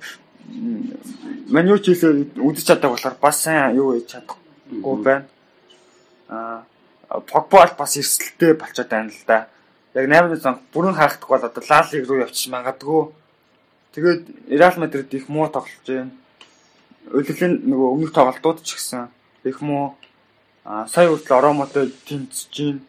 манью 1.54 1.78
ч 1.78 1.94
хэлээ 1.94 2.42
үдчих 2.42 2.66
чаддаг 2.66 2.98
болохоор 2.98 3.16
бас 3.22 3.38
сайн 3.46 3.78
юу 3.78 3.94
хийж 3.94 4.10
чадахгүй 4.10 4.96
байна. 5.06 5.30
Аа 6.34 6.66
Погба 7.28 7.68
бас 7.78 7.98
эрсдэлтэй 7.98 8.54
болчиход 8.54 8.90
байна 8.90 9.10
л 9.10 9.24
да. 9.28 9.48
Яг 9.94 10.10
8-ны 10.10 10.38
цанх 10.38 10.60
бүрэн 10.74 10.96
хаагдах 10.98 11.30
бол 11.30 11.44
одоо 11.44 11.64
Лалиг 11.70 12.08
руу 12.08 12.20
явчих 12.26 12.52
магадгүй. 12.52 13.12
Тэгээд 13.94 14.22
Реал 14.50 14.78
Мадрид 14.78 15.14
их 15.14 15.30
муу 15.30 15.48
тоглож 15.50 15.86
байна. 15.88 16.12
Өөлөлийн 17.14 17.70
нөгөө 17.70 17.90
өмнөх 17.94 18.12
тоглолтууд 18.14 18.64
ч 18.66 18.76
гэсэн 18.76 19.10
их 19.44 19.62
муу. 19.62 19.96
Аа 20.66 20.88
сая 20.88 21.10
хүртэл 21.10 21.38
Оромотой 21.38 21.94
тэмцэж 22.08 22.50
байна 22.58 22.82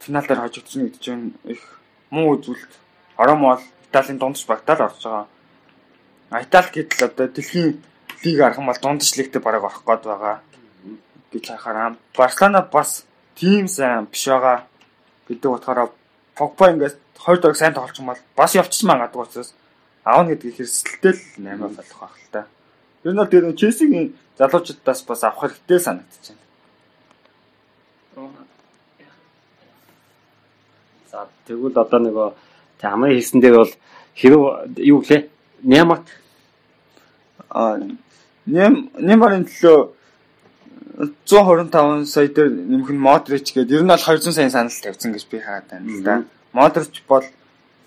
финал 0.00 0.24
дээр 0.26 0.40
хожигдсон 0.40 0.82
гэдэг 0.88 1.00
чинь 1.00 1.34
их 1.44 1.60
муу 2.10 2.38
үзүүлэлт. 2.38 2.72
Оромо 3.16 3.56
бол 3.56 3.62
Италийн 3.90 4.18
дундч 4.18 4.46
багтаал 4.46 4.88
орж 4.88 5.04
байгаа. 5.04 5.26
А 6.30 6.42
Итали 6.42 6.70
гэдэл 6.72 7.06
одоо 7.06 7.28
дэлхийн 7.28 7.82
лиг 8.24 8.40
арах 8.40 8.58
юм 8.58 8.66
бол 8.66 8.80
дундч 8.80 9.16
лигтээ 9.16 9.42
бараг 9.42 9.64
орох 9.64 9.82
гээд 9.84 10.02
байгаа 10.04 10.40
гэж 11.32 11.44
харахаар 11.48 11.96
Барселона 12.16 12.62
бас 12.62 13.04
тийм 13.38 13.68
сайн 13.68 14.06
биш 14.10 14.26
байгаа 14.26 14.66
гэдэг 15.28 15.50
утгаараа 15.50 15.88
Погба 16.34 16.70
ингээс 16.70 16.94
хоёр 17.18 17.38
дөрөв 17.40 17.58
сайн 17.58 17.74
тоглож 17.74 17.98
юм 17.98 18.10
бол 18.10 18.22
бас 18.36 18.54
явчих 18.54 18.86
магадгүй 18.86 19.22
учраас 19.22 19.54
аавна 20.04 20.34
гэдгийг 20.34 20.56
хэрсэлтэй 20.58 21.12
л 21.12 21.22
8 21.38 21.58
болох 21.58 21.98
байх 22.02 22.14
л 22.18 22.30
та. 22.32 22.46
Ер 23.04 23.12
нь 23.12 23.18
бол 23.18 23.30
тэр 23.30 23.54
Челсигийн 23.54 24.14
залуучуудаас 24.38 25.02
бас 25.02 25.22
авах 25.24 25.50
хэрэгтэй 25.50 25.78
байна. 25.78 26.02
За 31.10 31.26
тэгвэл 31.46 31.78
одоо 31.78 32.00
нөгөө 32.02 32.28
амын 32.82 33.14
хийсэн 33.14 33.40
дээр 33.40 33.56
бол 33.62 33.74
хэрэг 34.14 34.40
юу 34.82 34.98
гэлээ? 35.02 35.22
Нямат 35.62 36.06
а 37.50 37.78
нэм 38.46 38.90
нэмарын 38.94 39.44
төлөө 39.46 39.97
125 40.96 42.06
сая 42.06 42.28
дээр 42.28 42.48
нэмэх 42.50 42.90
нь 42.90 42.98
Модрич 42.98 43.52
гэдэг 43.52 43.76
ер 43.76 43.84
нь 43.84 43.92
бол 43.92 44.00
200 44.00 44.32
сая 44.32 44.50
санал 44.50 44.72
тавьсан 44.72 45.12
гэж 45.12 45.24
би 45.28 45.38
хараад 45.38 45.68
байна 45.70 45.86
л 45.92 46.02
да. 46.02 46.16
Модрич 46.52 47.04
бол 47.06 47.24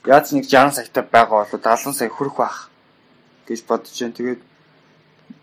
яаж 0.06 0.32
нэг 0.32 0.46
60 0.46 0.76
саятай 0.76 1.04
байгаа 1.04 1.44
бол 1.44 1.60
70 1.60 1.98
сая 1.98 2.10
хүрэх 2.10 2.36
байх 2.38 2.70
гэж 3.48 3.60
бодож 3.66 3.96
байна. 4.00 4.14
Тэгээд 4.14 4.42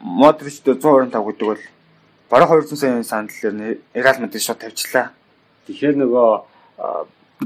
Модрич 0.00 0.62
дээр 0.62 0.78
125 0.78 1.12
гэдэг 1.12 1.46
бол 1.48 1.62
бараг 2.30 2.48
200 2.48 2.76
сая 2.76 3.02
санал 3.02 3.28
дээр 3.42 3.78
Реал 3.94 4.18
Мадрид 4.22 4.42
шууд 4.42 4.58
тавьчлаа. 4.62 5.10
Тэгэхээр 5.66 5.96
нөгөө 5.98 6.28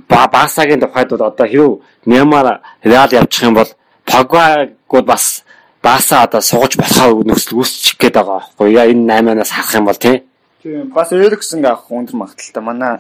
Барсагийн 0.09 0.81
тухайд 0.81 1.09
бол 1.11 1.23
одоо 1.27 1.47
хэрв 1.47 1.83
Неймар 2.07 2.61
Реал 2.83 3.11
явчих 3.11 3.45
юм 3.45 3.55
бол 3.55 3.69
Погбагууд 4.05 5.07
бас 5.07 5.45
Барса 5.83 6.23
одоо 6.23 6.41
сууж 6.41 6.77
болохоо 6.79 7.23
нөхцөл 7.27 7.59
үүсчих 7.59 7.99
гээд 7.99 8.15
байгаа 8.17 8.39
байхгүй 8.39 8.69
яа 8.73 8.87
энэ 8.87 9.35
8-аас 9.35 9.53
харах 9.53 9.75
юм 9.75 9.87
бол 9.91 9.99
тий. 9.99 10.17
Тийм 10.63 10.95
бас 10.95 11.11
Эриксэн 11.11 11.65
авах 11.67 11.91
өндөр 11.91 12.17
магадaltaй 12.23 12.63
манай 12.63 12.93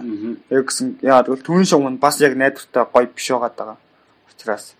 Эриксэн 0.50 0.98
яа 1.02 1.22
тэгвэл 1.22 1.46
түүний 1.46 1.68
шугам 1.70 1.94
нь 1.94 2.02
бас 2.02 2.18
яг 2.18 2.34
найдвартай 2.34 2.84
гоё 2.90 3.06
биш 3.14 3.30
байгаад 3.30 3.54
байгаа. 3.54 3.78
Учираас 4.30 4.74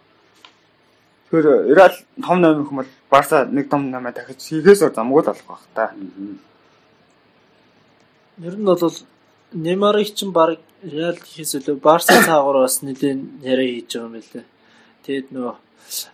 Тэр 1.33 1.73
Реал 1.75 1.95
том 2.21 2.43
8 2.45 2.61
их 2.61 2.71
юм 2.71 2.77
бол 2.77 2.87
Барса 3.09 3.47
нэг 3.47 3.71
том 3.71 3.88
8 3.91 4.12
дахиж 4.12 4.37
хийхээс 4.53 4.85
замгүй 4.93 5.23
л 5.23 5.27
болох 5.33 5.49
байх 5.49 5.65
та. 5.75 5.95
Ер 8.37 8.57
нь 8.59 8.65
бол 8.65 8.93
Неймарыг 9.53 10.12
чинь 10.12 10.33
баг 10.33 10.59
Реал 10.83 11.17
хийхээс 11.17 11.57
илүү 11.57 11.81
Барса 11.81 12.21
цаагаар 12.21 12.69
бас 12.69 12.83
нэлийн 12.83 13.41
яриа 13.41 13.81
хийж 13.81 13.97
байгаа 13.97 14.09
юм 14.09 14.12
билээ. 14.12 14.45
Тэгэд 15.09 15.27
нөгөө 15.33 15.55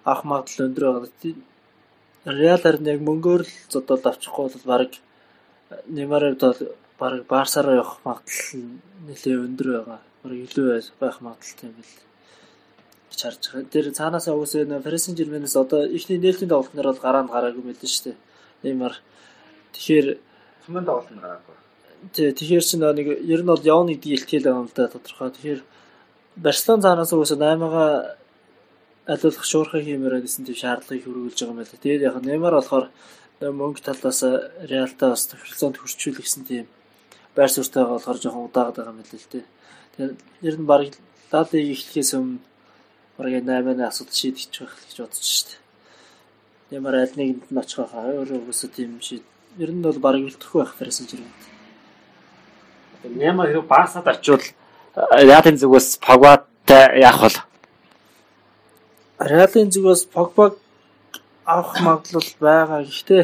ах 0.07 0.21
магадлал 0.23 0.67
өндөр 0.71 0.85
байгаа. 0.87 1.35
Реал 2.25 2.63
харин 2.63 2.87
яг 2.87 3.01
мөнгөөр 3.05 3.43
л 3.47 3.55
зодоод 3.71 4.07
авчихгүй 4.07 4.51
бол 4.51 4.67
баг 4.67 4.91
Неймарыг 5.87 6.41
бол 6.41 6.59
баг 6.99 7.27
Барса 7.29 7.63
руу 7.63 7.79
явах 7.79 8.01
магадлал 8.05 8.67
нэлээ 9.07 9.37
өндөр 9.47 9.69
байгаа. 9.77 10.01
Баг 10.23 10.33
илүү 10.33 10.67
байх 11.01 11.21
магадлалтай 11.21 11.69
юм 11.71 11.77
билээ 11.79 12.09
гэж 13.11 13.21
харж 13.23 13.43
байгаа. 13.53 13.73
Тэр 13.73 13.87
цаанаасаа 13.93 14.35
үгүйсээ 14.35 14.65
нэ 14.69 14.83
Фересен 14.85 15.17
Жерменээс 15.17 15.57
одоо 15.57 15.87
ихний 15.87 16.19
нээлтийн 16.19 16.51
тоглолтноор 16.51 16.89
бол 16.93 17.05
гараанд 17.05 17.31
гараагүй 17.31 17.63
байлээ 17.65 17.91
шүү 17.91 18.05
дээ. 18.05 18.17
Неймар 18.65 18.95
тэгэхээр 19.75 20.07
Цумын 20.67 20.85
тоглолтод 20.85 21.19
гараагүй. 21.19 21.55
Тий, 22.15 22.33
тэгэхээр 22.33 22.65
чи 22.65 22.77
нэг 22.79 23.09
ер 23.27 23.41
нь 23.43 23.51
бол 23.51 23.65
явна 23.65 23.93
гэдэг 23.95 24.13
илтгэл 24.15 24.47
байгаа 24.47 24.63
юм 24.63 24.71
да 24.75 24.89
тодорхой. 24.89 25.31
Тэгэхээр 25.35 25.61
Барселон 26.37 26.81
цаанаас 26.83 27.13
үгүйсээ 27.13 27.39
8-ага 27.39 28.18
алуулах 29.09 29.45
шуурхай 29.45 29.83
хиймээр 29.83 30.21
гэсэн 30.21 30.45
тийм 30.45 30.59
шаардлагыг 30.63 31.05
хөрвүүлж 31.09 31.39
байгаа 31.41 31.53
юм 31.53 31.61
байна. 31.65 31.83
Тэгээд 31.83 32.07
яг 32.07 32.17
Неймар 32.21 32.55
болохоор 32.61 32.87
мөнгө 33.41 33.81
талаас 33.81 34.21
Реалтаа 34.69 35.17
бас 35.17 35.25
тохиролцоонд 35.33 35.77
хөрчүүлэх 35.81 36.23
гэсэн 36.23 36.45
тийм 36.45 36.67
байр 37.33 37.51
суурьтай 37.51 37.83
байгаа 37.83 37.97
болохоор 37.97 38.19
жоохон 38.21 38.47
удаагаад 38.53 38.77
байгаа 38.77 38.93
юм 38.93 39.01
байна 39.01 39.17
л 39.17 39.31
дээ. 39.33 39.47
Тэгээд 39.97 40.15
ер 40.45 40.57
нь 40.61 40.69
баг 40.69 40.83
Лалиг 41.33 41.67
эхлэхээс 41.73 42.13
өмнө 42.21 42.41
баг 43.17 43.33
8-ны 43.33 43.85
асуудал 43.89 44.17
шийдэж 44.21 44.53
байх 44.61 44.77
гэж 44.77 44.97
бодож 45.01 45.25
шít. 45.25 45.51
Неймар 46.71 46.95
аль 47.01 47.17
нэгэнд 47.17 47.49
нь 47.49 47.61
очих 47.61 47.89
хаа 47.89 48.13
өөрөө 48.13 48.45
үгүйсээ 48.45 48.71
тийм 48.77 49.01
шийд. 49.01 49.25
Ер 49.57 49.73
нь 49.73 49.85
бол 49.85 49.99
баг 49.99 50.21
үлдэхгүй 50.21 50.61
байх 50.63 50.77
гэсэн 50.77 51.09
чинь 51.09 51.27
Нямаа 53.05 53.47
хэрэг 53.47 53.67
Барсад 53.67 54.07
очивол 54.09 54.43
Реалын 54.97 55.57
зүгээс 55.57 56.03
Погбатай 56.03 56.99
яах 56.99 57.23
вэ? 57.23 57.48
Реалын 59.19 59.71
зүгээс 59.71 60.07
Погбаг 60.15 60.55
авах 61.45 61.81
магадлал 61.81 62.31
байгаа. 62.41 62.83
Гэхдээ 62.87 63.23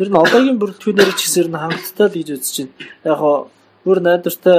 ер 0.00 0.08
нь 0.08 0.20
одоогийн 0.20 0.60
бүрэлдэхүүнээр 0.60 1.12
ч 1.16 1.20
гэсэн 1.24 1.56
хангалттай 1.56 2.06
л 2.08 2.16
гэж 2.16 2.28
үзэж 2.36 2.56
байна. 2.60 2.74
Яг 3.08 3.16
хоо 3.18 3.36
өөр 3.88 3.98
найдвартай 4.04 4.58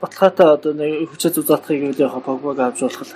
баталгаатай 0.00 0.48
одоо 0.56 0.72
нэг 0.72 1.10
хүчээ 1.12 1.32
зузаахыг 1.36 1.82
үл 1.92 2.00
яг 2.00 2.16
Погбаг 2.24 2.58
авч 2.58 2.80
болох 2.80 3.02
л. 3.04 3.14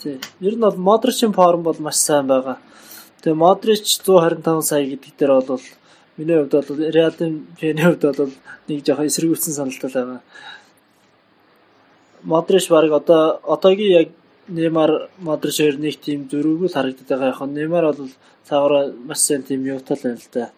Тий. 0.00 0.16
Ер 0.40 0.54
нь 0.56 0.64
бол 0.64 0.76
Модричийн 0.76 1.36
форм 1.36 1.62
бол 1.62 1.80
маш 1.80 2.00
сайн 2.00 2.26
байгаа. 2.26 2.58
Тэгээ 3.20 3.42
Модрич 3.44 4.00
125 4.00 4.62
сая 4.64 4.84
гэдэг 4.88 5.12
дээр 5.18 5.32
бол 5.44 5.64
Миний 6.16 6.36
хувьд 6.36 6.52
бол 6.52 6.78
Реалын 6.78 7.46
фэний 7.58 7.82
хувьд 7.82 8.02
бол 8.06 8.30
нэг 8.68 8.86
жоохон 8.86 9.10
эсэргүүцсэн 9.10 9.54
саналтай 9.54 9.90
байна. 9.90 10.20
Модрич 12.24 12.68
баг 12.68 12.90
одоо 12.90 13.40
одоогийн 13.44 13.92
яг 14.00 14.08
Неймар 14.48 15.08
Модрич 15.18 15.56
хоёр 15.60 15.76
нэг 15.78 16.00
тийм 16.00 16.28
зөрүүгүй 16.28 16.68
л 16.68 16.76
харагдаад 16.76 17.08
байгаа. 17.08 17.32
Яг 17.32 17.40
Неймар 17.48 17.84
бол 17.92 18.12
цаагаараа 18.48 18.92
маш 19.08 19.20
сайн 19.20 19.42
тийм 19.42 19.64
юутай 19.64 19.96
л 19.96 20.04
байна 20.04 20.20
л 20.20 20.32
да. 20.32 20.52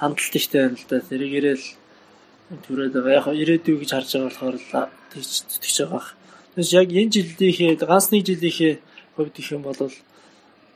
Хандлт 0.00 0.34
ихтэй 0.36 0.60
байна 0.62 0.76
л 0.80 0.88
да. 0.88 1.00
Тэрийгээрэл 1.00 1.66
түрээд 2.64 2.92
байгаа. 2.96 3.32
Яг 3.32 3.40
ирээдүй 3.40 3.76
гэж 3.80 3.90
харж 3.92 4.10
байгаа 4.12 4.28
болохоор 4.28 4.56
л 4.56 4.88
тийч 5.12 5.28
зүтгэж 5.48 5.76
байгаа. 5.88 6.04
Тэгээс 6.52 6.72
яг 6.76 6.88
энэ 6.92 7.12
жилийнхээ 7.12 7.76
ганц 7.80 8.06
нэг 8.12 8.22
жилийнхээ 8.28 8.74
хувьд 9.16 9.36
их 9.40 9.48
юм 9.52 9.62
бол 9.64 9.80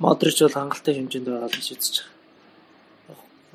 Модрич 0.01 0.37
бол 0.41 0.57
хангалттай 0.57 0.95
хэмжээнд 0.97 1.29
байгаа 1.29 1.49
л 1.49 1.57
гэж 1.57 1.69
үзэж 1.77 1.97
байгаа. 2.01 2.17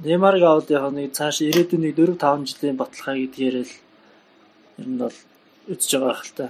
Неймарыг 0.05 0.43
аваад 0.45 0.69
яг 0.69 0.85
нэг 0.93 1.13
цааш 1.13 1.45
ирээдүйн 1.45 1.81
нэг 1.85 1.93
4 1.97 2.17
5 2.17 2.49
жилийн 2.49 2.77
баталгаа 2.77 3.15
гэдгээрэл 3.21 3.73
ер 4.81 4.87
нь 4.89 4.97
бол 5.01 5.17
үзэж 5.69 5.91
байгаа 5.97 6.17
хэл 6.17 6.33
та. 6.37 6.45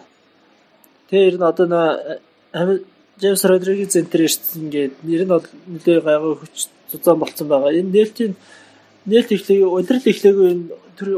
Тэгээ 1.12 1.28
ер 1.28 1.38
нь 1.38 1.44
одоо 1.44 1.68
нөө 1.68 2.80
Джеймс 3.20 3.44
Родригес 3.44 4.00
ирсэн 4.00 4.72
ингээд 4.72 4.94
нэр 5.04 5.24
нь 5.28 5.34
бол 5.36 5.44
нэлээ 5.44 6.00
гайгүй 6.02 6.34
хүч 6.40 6.56
зузаан 6.90 7.20
болцсон 7.20 7.48
байгаа. 7.52 7.76
Энэ 7.76 7.92
нээлтийн 7.92 8.34
нээлт 9.06 9.30
ихлэг 9.36 9.68
удирдал 9.68 10.08
ихлэгүй 10.08 10.48
энэ 10.56 10.66
тэр 10.98 11.10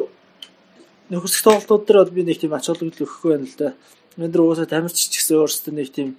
нөхөсөх 1.13 1.45
тоглолтууд 1.45 1.86
дээр 1.86 1.99
бол 2.01 2.15
би 2.17 2.21
нэг 2.25 2.41
тийм 2.41 2.58
ач 2.58 2.65
холбогдол 2.67 3.06
өгөхгүй 3.06 3.29
байна 3.32 3.47
л 3.47 3.60
да. 3.62 3.69
Дэр 4.17 4.41
уусаа 4.41 4.65
тамирч 4.65 4.97
ч 4.97 5.13
гэсэн 5.13 5.38
өөрсдөө 5.38 5.73
нэг 5.77 5.89
тийм 5.93 6.10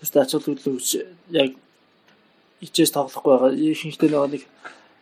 тэртээ 0.00 0.22
ач 0.24 0.30
холбогдол 0.32 0.74
өгч 0.80 0.88
яг 1.36 1.52
ичээс 2.64 2.92
тоглохгүй 2.96 3.30
байгаа. 3.30 3.52
Ихэнхдээ 3.54 4.10
нөгөө 4.10 4.30
нэг 4.32 4.42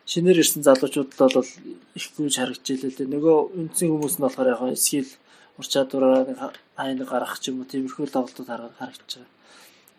шинээр 0.04 0.42
ирсэн 0.42 0.62
залуучууд 0.66 1.10
л 1.14 1.36
бол 1.38 1.50
их 1.96 2.06
гүйж 2.12 2.34
харагдж 2.36 2.66
илээ 2.74 2.90
л 2.90 2.98
дээ. 2.98 3.14
Нөгөө 3.14 3.36
үндсэн 3.56 3.88
хүмүүс 3.88 4.14
нь 4.18 4.24
болохоор 4.26 4.50
яг 4.52 4.60
скил 4.76 5.10
ур 5.58 5.66
чадвараа 5.66 6.52
айн 6.76 6.98
гаргах 7.04 7.40
ч 7.40 7.48
юм 7.50 7.60
уу 7.60 7.70
тиймэрхүү 7.70 8.06
тоглолтууд 8.12 8.48
харагдаж 8.48 9.12
байгаа. 9.16 9.32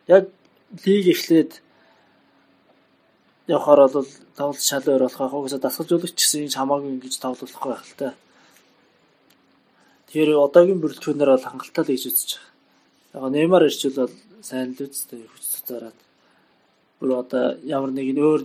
Яг 0.07 0.23
лиг 0.85 1.05
эхлээд 1.13 1.51
явахаар 3.47 3.89
бол 3.89 4.09
тоглолт 4.37 4.61
шал 4.61 4.85
өөр 4.85 5.03
болох 5.07 5.21
аа. 5.21 5.33
Угсаа 5.33 5.59
дасгалжуулагч 5.59 6.15
гэсэн 6.19 6.51
хамаагүй 6.51 6.91
ингэж 6.93 7.15
тоглохгүй 7.17 7.71
байх 7.71 7.85
л 7.87 7.95
та. 7.97 8.09
Тэгэхээр 10.07 10.39
одоогийн 10.45 10.81
бүрэлдэхүүнээр 10.83 11.31
бол 11.33 11.47
хангалттай 11.47 11.83
л 11.83 11.91
гэж 11.91 12.03
үзэж 12.07 12.29
байгаа. 12.37 13.27
Яг 13.27 13.33
Неймар 13.33 13.63
ирчүүл 13.67 13.97
бол 14.03 14.15
сайн 14.43 14.75
л 14.75 14.83
үстэй 14.83 15.23
хүч 15.25 15.43
цацаараад 15.43 15.97
бүр 16.99 17.09
одоо 17.23 17.57
ямар 17.63 17.91
нэг 17.91 18.07
нь 18.13 18.21
өөр 18.21 18.41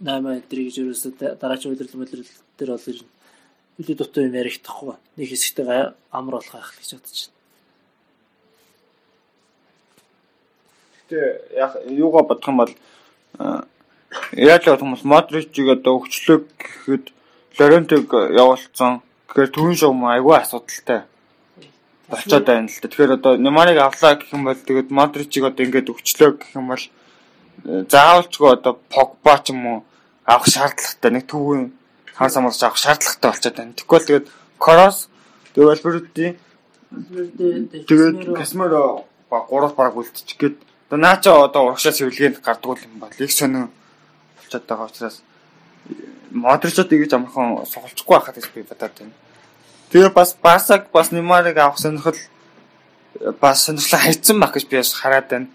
8 0.00 0.36
энтри 0.36 0.60
гэж 0.66 0.76
ерөөсөө 0.82 1.12
дараагийн 1.40 1.74
удирдал 1.74 2.00
мэдрэл 2.00 2.32
дээр 2.58 2.70
бол 2.72 2.88
ирнэ. 2.90 3.17
Үгүй 3.78 3.94
дутуу 3.94 4.26
юм 4.26 4.34
ярихдахгүй. 4.34 4.94
Нэг 5.16 5.28
хэсэгтэй 5.30 5.94
амар 6.10 6.38
болох 6.38 6.52
байх 6.52 6.74
гэж 6.78 6.98
бодож 6.98 7.18
байна. 7.26 7.36
Гэтэ 11.06 11.20
яг 11.56 11.72
юугаа 11.86 12.22
бодох 12.26 12.48
юм 12.50 12.58
бол 12.58 12.72
яаж 14.34 14.64
л 14.66 14.82
хүмүүс 14.82 15.06
Модричиг 15.06 15.66
одоо 15.78 16.02
өгчлөг 16.02 16.42
гэхэд 16.58 17.14
Лорентиг 17.58 18.10
явуулсан 18.12 19.02
Тэгэхээр 19.28 19.52
түүн 19.52 19.74
шугам 19.76 20.08
айгүй 20.08 20.34
асуудалтай 20.40 21.04
болцоод 22.08 22.44
байна 22.48 22.64
л 22.64 22.80
да. 22.80 22.88
Тэгэхээр 22.88 23.12
одоо 23.20 23.32
Немарыг 23.36 23.76
авлаа 23.76 24.16
гэх 24.16 24.32
юм 24.32 24.48
бол 24.48 24.56
тэгээд 24.56 24.88
Модричиг 24.88 25.44
одоо 25.44 25.62
ингээд 25.68 25.92
өгчлөө 25.92 26.30
гэх 26.40 26.56
юм 26.56 26.72
бол 26.72 26.80
э, 26.80 27.84
заавалчгүй 27.92 28.48
одоо 28.56 28.80
Погба 28.88 29.36
ч 29.44 29.52
юм 29.52 29.60
уу 29.68 29.78
авах 30.24 30.48
шаардлагатай 30.48 31.10
нэг 31.12 31.28
төвийн 31.28 31.76
хар 32.18 32.30
самуулж 32.30 32.62
авах 32.62 32.76
шаардлагатай 32.76 33.30
болчиход 33.30 33.56
байна. 33.56 33.72
Тэгвэл 33.78 34.06
тэгээд 34.08 34.26
Кросс 34.58 35.08
тэгээд 35.54 35.72
Альберти 35.78 36.26
тэгээд 37.86 38.16
Касмеро 38.34 39.04
ба 39.30 39.46
гурав 39.46 39.74
бараг 39.78 39.94
үлдчих 39.96 40.36
гээд 40.38 40.56
одоо 40.88 40.98
наача 40.98 41.30
одоо 41.44 41.62
урагшаа 41.70 41.92
сэвлэгэнд 41.92 42.42
гардгуул 42.42 42.82
юм 42.82 42.98
бол 42.98 43.12
их 43.18 43.32
сонин 43.32 43.70
болчиход 44.36 44.66
байгаа 44.66 44.90
учраас 44.90 45.22
Модричод 46.30 46.92
ингэж 46.92 47.12
амархан 47.14 47.64
сугалчихгүй 47.64 48.16
байхад 48.16 48.34
гэж 48.36 48.46
би 48.54 48.62
бодоод 48.62 48.92
байна. 48.98 49.14
Тэгээ 49.90 50.12
бас 50.12 50.36
Басаг 50.42 50.90
бас 50.92 51.12
Немарыг 51.12 51.56
авах 51.56 51.78
сонирхол 51.78 52.18
бас 53.40 53.64
сонирхлоо 53.64 54.00
хайцсан 54.00 54.40
байх 54.40 54.52
гэж 54.52 54.64
би 54.68 54.76
бас 54.76 54.92
хараад 54.92 55.28
байна. 55.28 55.46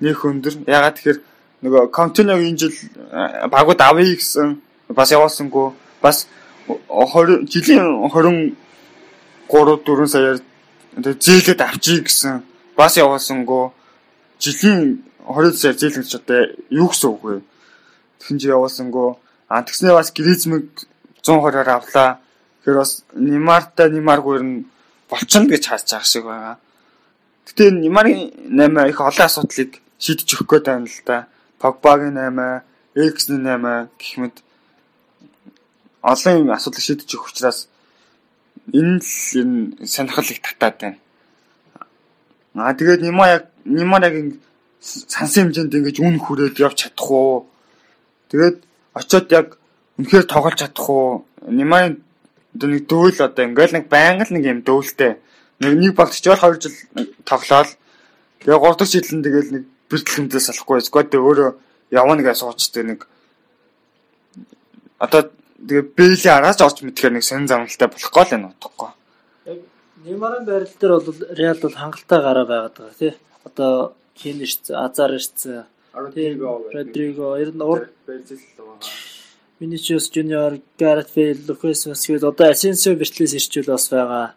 Нөх 0.00 0.24
өндөр. 0.24 0.62
Ягаад 0.66 0.94
тэгэхээр 0.98 1.18
нөгөө 1.62 1.90
Континогийн 1.90 2.58
жил 2.58 2.74
багууд 3.50 3.80
авъя 3.80 4.14
гэсэн 4.14 4.62
бас 4.94 5.10
явуулсангүй. 5.10 5.72
Бас 6.02 6.26
20 6.66 7.48
жилийн 7.48 7.86
23 8.10 8.54
4 9.48 10.06
саяар 10.06 10.38
зээлэд 10.98 11.60
авчиг 11.62 12.10
гэсэн 12.10 12.42
бас 12.76 12.96
явуулсангүй. 12.98 13.70
Жилийн 14.42 15.02
20 15.24 15.56
сая 15.56 15.72
зээлэн 15.72 16.04
ч 16.04 16.18
одоо 16.18 16.50
юу 16.70 16.88
гэсэн 16.90 17.08
үг 17.10 17.22
вэ? 17.24 17.36
Тэгэн 18.18 18.38
чи 18.38 18.46
явуулсангүй 18.50 19.22
А 19.52 19.60
тэгснээ 19.60 19.92
бас 19.92 20.08
Гризмиг 20.16 20.64
120-аар 21.20 21.68
авлаа. 21.76 22.24
Тэгэхээр 22.64 22.78
бас 22.80 23.04
Немартай 23.12 23.92
Немаргүй 23.92 24.40
нь 24.40 24.64
болчихно 25.12 25.52
гэж 25.52 25.68
харж 25.68 25.92
байгаа 25.92 26.08
шиг 26.08 26.24
байгаа. 26.24 26.56
Гэтэ 27.44 27.68
Немарын 27.76 28.32
8 28.48 28.88
их 28.88 28.96
олон 28.96 29.28
асуудлыг 29.28 29.76
шийдэж 30.00 30.28
өгөх 30.40 30.48
гээд 30.56 30.66
байна 30.72 30.88
л 30.88 31.00
да. 31.04 31.28
Погбагийн 31.60 32.16
8, 32.16 32.64
Эриксний 32.96 33.44
8 33.44 33.92
гэх 34.00 34.12
мэт 34.16 34.40
олон 36.02 36.50
асуудал 36.50 36.82
шийдэж 36.82 37.08
өгөх 37.14 37.30
учраас 37.30 37.70
энэ 38.74 38.98
л 38.98 39.06
энэ 39.38 39.86
сонирхол 39.86 40.28
их 40.30 40.42
татаад 40.42 40.76
байна. 40.82 40.98
Аа 42.54 42.74
тэгээд 42.74 43.02
Нема 43.02 43.26
яг 43.30 43.44
Немар 43.64 44.02
яг 44.02 44.34
сансан 44.82 45.54
хэмжээнд 45.54 45.74
ингэж 45.74 45.96
үн 46.02 46.18
хүрээд 46.18 46.58
явж 46.58 46.90
чадах 46.90 47.10
уу? 47.10 47.46
Тэгээд 48.30 48.58
очиод 48.98 49.26
яг 49.30 49.46
үнэхээр 49.98 50.26
тоглож 50.26 50.58
чадах 50.58 50.86
уу? 50.90 51.24
Немарын 51.46 52.02
одоо 52.54 52.68
нэг 52.68 52.90
дүүл 52.90 53.22
одоо 53.22 53.46
ингээл 53.46 53.78
нэг 53.78 53.86
байнга 53.86 54.26
л 54.26 54.34
нэг 54.34 54.44
юм 54.44 54.60
дүүлтэй. 54.66 55.22
Нэг 55.62 55.72
нэг 55.78 55.92
багт 55.94 56.18
ч 56.18 56.26
бол 56.26 56.36
2 56.36 56.58
жил 56.58 56.74
тоглоод 57.22 57.70
тэгээ 58.42 58.58
3 58.58 58.74
дахь 58.74 58.90
жилэн 58.90 59.22
тэгэл 59.22 59.50
нэг 59.54 59.64
бэртлэмдээс 59.86 60.46
салахгүй 60.50 60.82
эсвэл 60.82 61.06
өөрөө 61.14 61.50
явна 61.94 62.22
гэж 62.26 62.36
суучдаг 62.42 62.84
нэг 62.84 63.00
одоо 64.98 65.30
тэгээ 65.68 65.86
бэйли 65.98 66.28
араас 66.28 66.58
орж 66.60 66.82
мэдхээр 66.82 67.12
нэг 67.14 67.24
сонин 67.24 67.50
замналтай 67.50 67.88
болохгүй 67.88 68.24
л 68.24 68.34
энэ 68.36 68.48
утгагүй. 68.50 68.90
Яг 69.46 69.58
Немарын 70.04 70.44
байрал 70.44 70.74
дээр 70.80 70.92
бол 70.98 71.18
Реал 71.38 71.60
бол 71.62 71.76
хангалттай 71.78 72.20
гараа 72.26 72.46
байгаад 72.46 72.74
байгаа 72.78 72.98
тий. 72.98 73.14
Одоо 73.46 73.94
хин 74.18 74.42
ирсэн, 74.42 74.74
Азар 74.74 75.14
ирсэн. 75.14 75.64
Родриго. 75.94 76.66
Родриго 76.74 77.38
ер 77.38 77.50
нь 77.54 77.62
урд 77.62 77.90
Vinicius 79.60 80.10
Junior, 80.10 80.58
Gareth 80.76 81.14
Bale, 81.14 81.38
Lucas 81.46 81.86
Vazquez 81.86 82.24
одоо 82.26 82.50
Asensio 82.50 82.98
бэртлээс 82.98 83.38
ирчүүл 83.38 83.70
бас 83.70 83.86
байгаа. 83.94 84.34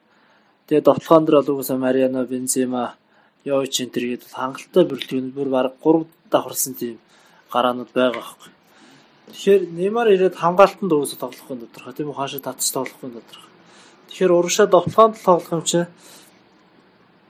Тэгээд 0.70 0.86
довтлохоон 0.86 1.26
дээр 1.26 1.42
бол 1.42 1.58
угсаа 1.58 1.82
Mariano 1.82 2.22
Benzema, 2.30 2.94
Jovic 3.46 3.74
энэ 3.82 4.22
гээд 4.22 4.24
хангалттай 4.30 4.84
бүрэлдэхүүн 4.86 5.34
бүр 5.34 5.50
баг 5.50 5.74
3 5.82 6.06
давхарсан 6.30 6.74
тийм 6.78 7.02
гараанууд 7.50 7.90
байгаа 7.90 8.22
байхгүй. 8.22 8.55
Тэгэхээр 9.34 9.62
Neymar 9.74 10.08
ирээд 10.14 10.36
хамгаалтанд 10.38 10.92
угсаа 10.94 11.20
тоглохгүй 11.26 11.58
тодорхой 11.66 11.94
тийм 11.94 12.10
үү 12.14 12.18
хаашаа 12.20 12.42
татж 12.46 12.70
тоглохгүй 12.74 13.10
тодорхой. 13.10 13.52
Тэгэхээр 14.10 14.32
урагшаа 14.38 14.68
довтлохонд 14.70 15.16
тоглох 15.26 15.52
юм 15.52 15.64
чи 15.66 15.80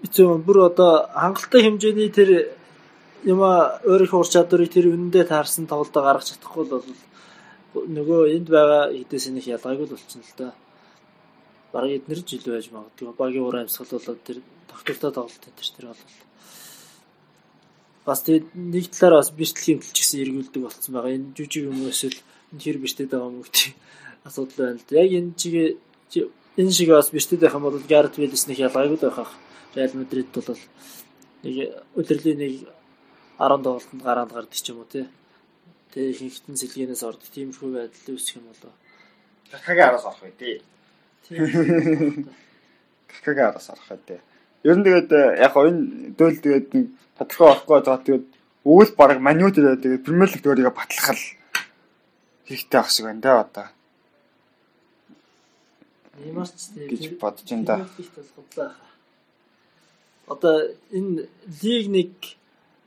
эцэг 0.04 0.44
бүр 0.46 0.58
одоо 0.70 1.08
хангалттай 1.16 1.62
хэмжээний 1.64 2.12
тэр 2.12 2.30
юм 3.24 3.40
өөрийнхөө 3.42 4.20
ур 4.22 4.30
чадварыг 4.30 4.70
тэр 4.70 4.92
үнэндээ 4.94 5.26
таарсан 5.32 5.66
тоглолтоо 5.66 6.04
гаргаж 6.04 6.36
чадахгүй 6.36 6.66
бол 6.68 6.86
нөгөө 7.74 8.22
энд 8.38 8.48
байгаа 8.54 8.94
хэдээс 8.94 9.26
нэг 9.34 9.46
ялгаагүй 9.56 9.86
л 9.88 9.94
болчихно 9.96 10.24
л 10.24 10.38
да. 10.38 10.48
Бараг 11.74 11.92
эднэр 11.98 12.22
жил 12.22 12.46
байж 12.46 12.70
магадгүй. 12.70 13.18
Багийн 13.18 13.48
уран 13.48 13.66
амьсгал 13.66 13.98
болоод 13.98 14.22
тэр 14.24 14.38
тогтвортой 14.70 15.12
тоглолт 15.12 15.44
энэ 15.48 15.74
тэр 15.76 15.86
бол 15.90 16.02
бас 18.06 18.22
тэгээд 18.22 18.54
нэг 18.54 18.86
талаар 18.94 19.20
бас 19.20 19.34
бэртлэхийн 19.34 19.82
төлч 19.82 19.98
гэсэн 19.98 20.22
эргүүлдэг 20.22 20.62
болцсон 20.62 20.94
байгаа. 20.94 21.18
Энэ 21.18 21.34
жүжиг 21.34 21.64
юм 21.66 21.90
эсвэл 21.90 22.20
энэ 22.54 22.62
хэр 22.62 22.78
бэртэд 22.78 23.10
байгаа 23.10 23.30
юм 23.34 23.42
гэдэг 23.42 23.66
асуудал 24.30 24.58
байна 24.62 24.78
л 24.78 24.86
да. 24.86 25.02
Яг 25.02 25.12
энэ 25.18 25.34
чигээ 25.34 25.68
энэ 26.62 26.72
шиг 26.72 26.90
бас 26.94 27.10
бэртэд 27.10 27.42
байх 27.42 27.58
юм 27.58 27.66
бол 27.66 27.82
Гарет 27.90 28.16
Виллис 28.22 28.46
нэг 28.46 28.62
ялгаагүй 28.62 29.00
байх 29.02 29.18
ах. 29.18 29.34
Реал 29.74 29.98
Мадрид 29.98 30.30
бол 30.30 30.62
нэг 31.42 31.56
удирдлийн 31.98 32.38
нэг 32.38 32.54
10 33.42 33.66
тоглолтод 33.66 34.02
гараанд 34.06 34.32
гардаг 34.32 34.54
ч 34.54 34.70
юм 34.70 34.86
уу 34.86 34.88
тий. 34.88 35.10
Тэгээ 35.92 36.14
ихэнхтэн 36.14 36.56
сэлгэнээс 36.62 37.04
ордог 37.04 37.30
тиймэрхүү 37.34 37.70
байдал 37.74 38.14
үүсэх 38.14 38.38
юм 38.38 38.54
болоо. 38.54 38.74
Какагийн 39.50 39.90
араас 39.90 40.06
орох 40.06 40.22
үү? 40.24 40.62
Какагийн 43.10 43.50
араас 43.50 43.70
орох 43.74 43.90
үү? 43.90 44.22
Ер 44.66 44.76
нь 44.82 44.86
тэгээд 44.86 45.10
э, 45.14 45.22
яг 45.46 45.54
энэ 45.54 46.18
дөөл 46.18 46.42
тэгээд 46.42 46.68
нэг 46.74 46.86
тодорхой 47.22 47.50
орохгүй 47.54 47.74
байгаа 47.86 48.02
тэгээд 48.02 48.26
өвөл 48.66 48.92
баг 48.98 49.22
манют 49.22 49.54
тэгээд 49.54 50.02
премьер 50.02 50.30
лиг 50.34 50.42
өөрийгөө 50.42 50.74
батлах 50.74 51.14
л 51.14 51.24
хэрэгтэй 52.50 52.80
ах 52.82 52.90
шиг 52.90 53.06
байна 53.06 53.22
да 53.22 53.46
одоо. 53.46 53.68
Ямарч 56.18 56.74
гэж 56.74 57.04
бодож 57.22 57.46
байна 57.46 57.86
да. 58.58 58.74
Одоо 60.34 60.56
энэ 60.90 61.30
лиг 61.62 61.86
нэг 61.94 62.12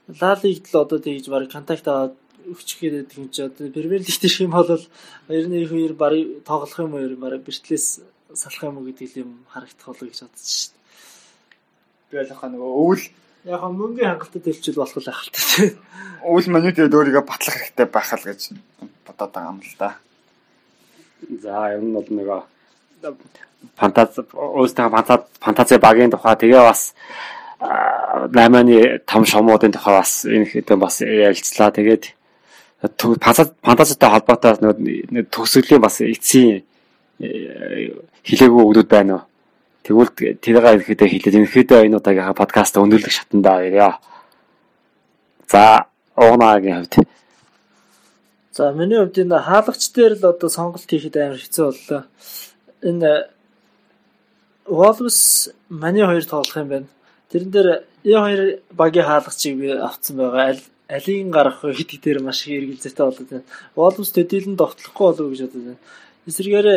Ла 0.08 0.34
лигд 0.42 0.66
л 0.72 0.82
одоо 0.82 0.98
тэгж 0.98 1.30
баг 1.30 1.46
контакт 1.46 1.86
аваад 1.86 2.16
өчгөөд 2.48 3.12
чи 3.30 3.40
одоо 3.46 3.70
Премьер 3.70 4.02
лигт 4.02 4.24
ирэх 4.24 4.40
юм 4.40 4.50
бол 4.50 4.66
ер 5.30 5.46
нь 5.46 5.62
их 5.62 5.70
үер 5.70 5.94
барыг 5.94 6.42
тоглох 6.42 6.74
юм 6.82 6.98
уу 6.98 7.06
ер 7.06 7.14
нь 7.14 7.22
барыг 7.22 7.46
бэртлээс 7.46 8.02
салах 8.34 8.66
юм 8.66 8.80
уу 8.80 8.88
гэдэг 8.88 9.22
юм 9.22 9.44
харагдах 9.52 9.86
болоо 9.86 10.08
гэж 10.08 10.26
бодсон 10.26 10.48
шүү 10.48 10.77
Би 12.08 12.16
ялахаа 12.16 12.48
нөгөө 12.48 12.70
өвөл 12.82 13.04
яг 13.44 13.62
мөнгөний 13.68 14.08
хангалттай 14.08 14.42
төлчил 14.42 14.80
болох 14.80 14.96
л 14.96 15.32
тийм. 15.36 15.76
Өвөл 16.24 16.48
маньд 16.48 16.78
өөрийгөө 16.80 17.24
батлах 17.24 17.56
хэрэгтэй 17.56 17.86
байхал 17.92 18.24
гэж 18.24 18.40
бодоод 19.04 19.32
байгаа 19.32 19.52
юм 19.52 19.60
л 19.60 19.74
да. 19.76 19.90
За 21.42 21.72
ер 21.74 21.84
нь 21.84 21.92
бол 21.92 22.08
нөгөө 22.08 22.40
фантази 23.76 24.24
өөрсдөө 24.32 24.88
фантази 24.88 25.22
фантази 25.44 25.76
багийн 25.76 26.12
тухай 26.12 26.36
тэгээ 26.40 26.62
бас 26.64 26.94
8-ны 27.60 29.04
том 29.04 29.24
шомуудын 29.28 29.72
тухай 29.76 30.00
бас 30.00 30.24
энэ 30.24 30.48
хэдэн 30.48 30.78
бас 30.78 31.00
ярилцлаа. 31.02 31.74
Тэгээд 31.76 32.04
фантазитай 33.60 34.08
холбоотой 34.10 34.56
нэг 34.64 35.28
төгсгөлийн 35.34 35.82
бас 35.82 36.00
эцсийн 36.00 36.62
хилээгүй 37.18 38.62
өгдүүд 38.64 38.88
байна 38.88 39.12
уу? 39.14 39.27
Тэгвэл 39.88 40.36
тэрийг 40.44 40.84
ихэд 40.84 41.00
хэлээд 41.00 41.36
ерөнхийдөө 41.48 41.88
энэ 41.88 41.96
удаагийн 41.96 42.36
подкаст 42.36 42.76
өндөрлөх 42.76 43.08
шатандаа 43.08 43.64
ирээ. 43.64 43.96
За, 45.48 45.88
уунагийн 46.12 46.84
хувьд. 46.84 47.08
За, 48.52 48.68
миний 48.76 49.00
хувьд 49.00 49.16
энэ 49.16 49.40
хаалгач 49.40 49.88
дээр 49.96 50.20
л 50.20 50.28
одоо 50.28 50.52
сонголт 50.52 50.84
хийхэд 50.84 51.16
амар 51.16 51.40
хэцүү 51.40 51.64
боллоо. 51.72 52.02
Энэ 52.84 53.32
Wolves 54.68 55.48
маний 55.72 56.04
хоёр 56.04 56.24
тоглох 56.28 56.60
юм 56.60 56.68
байна. 56.68 56.88
Тэрэн 57.32 57.48
дээр 57.48 57.68
E2 58.04 58.60
багийн 58.76 59.08
хаалгачийг 59.08 59.56
би 59.56 59.72
авцсан 59.72 60.20
байгаа. 60.20 60.52
Аль 60.52 60.64
алийг 60.92 61.32
гаргах 61.32 61.64
вэ 61.64 61.72
гэдэг 61.80 62.00
дээр 62.04 62.20
маш 62.20 62.44
их 62.44 62.60
эргэлзээтэй 62.60 63.04
болоод 63.08 63.28
байна. 63.32 63.48
Wolves 63.72 64.12
төдийлөн 64.12 64.60
довтлохгүй 64.60 65.06
болов 65.08 65.32
гэж 65.32 65.40
бодод 65.48 65.64
байна. 65.64 65.80
Эсвэргээр 66.28 66.68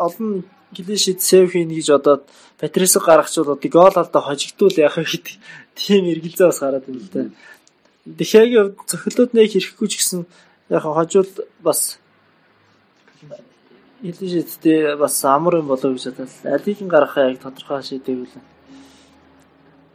олон 0.00 0.48
клишид 0.76 1.20
сейв 1.22 1.52
хийнэ 1.52 1.74
гэж 1.78 1.88
бодоод 1.94 2.22
Патрисыг 2.58 3.02
гаргачвал 3.06 3.54
одоо 3.54 3.70
гол 3.70 3.94
алдаа 3.94 4.22
хожигдвол 4.22 4.76
яах 4.78 4.96
вэ 4.98 5.04
гэдэг 5.04 5.34
тийм 5.74 6.04
эргэлзээ 6.12 6.46
бас 6.50 6.60
гараад 6.60 6.84
байна 6.86 7.00
л 7.00 7.10
да. 7.12 7.22
Дэхягийн 8.04 8.74
хувьд 8.74 8.90
цохилууд 8.90 9.32
нэг 9.34 9.48
хэрэггүй 9.50 9.88
ч 9.88 9.94
гэсэн 9.98 10.20
яг 10.70 10.82
хожвол 10.82 11.30
бас 11.62 11.98
Илижидтэй 14.04 14.96
бас 14.96 15.24
амар 15.24 15.64
юм 15.64 15.68
болов 15.72 15.96
гэж 15.96 16.12
бодлоо. 16.12 16.28
Алийг 16.44 16.80
нь 16.84 16.92
гаргахаа 16.92 17.32
яг 17.32 17.40
тодорхой 17.40 17.82
шийдэв 17.82 18.20
үлээ. 18.20 18.44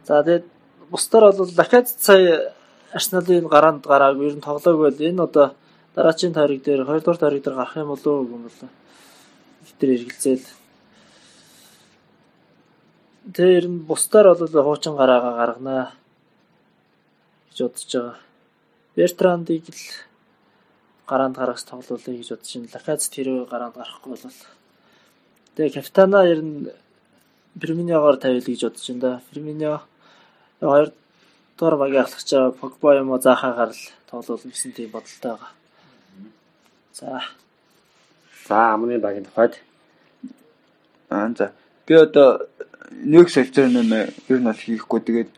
За 0.06 0.22
тэгээд 0.22 0.46
бусдаар 0.90 1.32
бол 1.32 1.50
дахиад 1.54 1.86
сая 1.88 2.52
Арсеналын 2.92 3.46
гараанд 3.46 3.86
гараагүй 3.86 4.26
ер 4.26 4.34
нь 4.34 4.42
тоглоагүй 4.42 4.90
бол 4.90 5.06
энэ 5.08 5.22
одоо 5.22 5.46
дараачийн 5.94 6.34
тойрог 6.34 6.62
дээр 6.62 6.82
2 6.82 7.06
дугаар 7.06 7.18
тойрог 7.22 7.42
дээр 7.42 7.54
гарах 7.54 7.76
юм 7.76 7.94
болов 7.94 8.06
уу 8.06 8.26
юм 8.26 8.42
болоо. 8.50 8.70
Тэр 9.78 9.90
эргэлзээл 9.94 10.44
Тэр 13.20 13.68
нь 13.68 13.84
бусдаар 13.84 14.32
бол 14.32 14.48
хуучин 14.48 14.96
гараагаа 14.96 15.34
гарганаа 15.36 15.84
гэж 17.52 17.58
бодож 17.60 17.92
байгаа. 17.92 18.16
Бертрандыг 18.96 19.64
л 19.68 19.84
гараанд 21.06 21.36
гаргаж 21.36 21.62
тоглоулъя 21.68 22.16
гэж 22.16 22.28
бодож 22.32 22.50
байна. 22.56 22.72
Лакац 22.74 23.02
тэрөө 23.12 23.44
гараанд 23.44 23.76
гарахгүй 23.76 24.16
бол. 24.16 24.38
Тэгээ 25.54 25.76
капитана 25.76 26.24
ер 26.24 26.40
нь 26.40 26.72
Ферминиогоор 27.60 28.16
тавил 28.16 28.40
гэж 28.40 28.60
бодож 28.64 28.86
байна 28.88 29.00
да. 29.00 29.22
Ферминио 29.30 29.80
хоёр 30.60 30.92
дугаар 31.58 31.76
багийн 31.76 32.04
ахлагч 32.08 32.30
Погба 32.60 32.96
юм 32.96 33.10
уу 33.12 33.20
заахаагаар 33.20 33.76
л 33.76 33.82
тоглоулна 34.08 34.48
гэсэн 34.48 34.72
тийм 34.72 34.90
бодолтой 34.96 35.36
байгаа. 35.36 35.52
За. 36.96 37.20
За, 38.48 38.74
амны 38.74 38.98
багийн 38.98 39.28
тухайд 39.28 39.60
Аа 41.10 41.28
за. 41.36 41.52
Би 41.86 41.94
одоо 41.94 42.46
нэг 42.90 43.30
солилцоо 43.30 43.68
нэмэ 43.68 43.98
ер 44.28 44.38
нь 44.40 44.48
бол 44.48 44.54
хийхгүй 44.56 45.00
тэгээд 45.00 45.30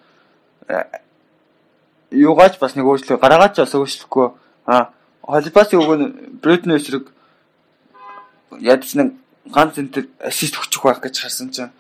юугаач 2.11 2.59
бас 2.59 2.77
нэг 2.77 2.87
өөрчлөлт 2.87 3.21
гараагач 3.21 3.57
бас 3.59 3.75
өөрчлөхгүй 3.75 4.29
а 4.67 4.93
холбасын 5.23 5.81
үг 5.81 5.93
нь 5.99 6.07
Бритни 6.43 6.77
эсрэг 6.77 7.11
ядч 8.61 8.95
нэг 8.95 9.17
ганц 9.51 9.79
энтер 9.79 10.09
ассист 10.21 10.59
өгчих 10.59 10.83
байх 10.83 11.01
гэж 11.01 11.15
харсан 11.19 11.51
чинь 11.51 11.73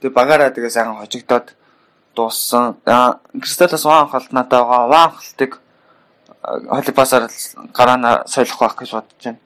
тэгээ 0.00 0.14
багаараа 0.16 0.50
тэгээ 0.50 0.70
сайхан 0.70 0.98
хожигдоод 0.98 1.54
дууссан. 2.16 2.76
Кристалас 3.40 3.84
ван 3.84 4.08
халт 4.08 4.32
надаа 4.32 4.64
байгаа. 4.64 4.88
Ван 4.88 5.10
халтыг 5.12 5.60
холбасаар 6.42 7.30
гараана 7.72 8.24
солих 8.26 8.58
байх 8.58 8.74
гэж 8.76 8.90
бодож 8.92 9.22
байна. 9.24 9.38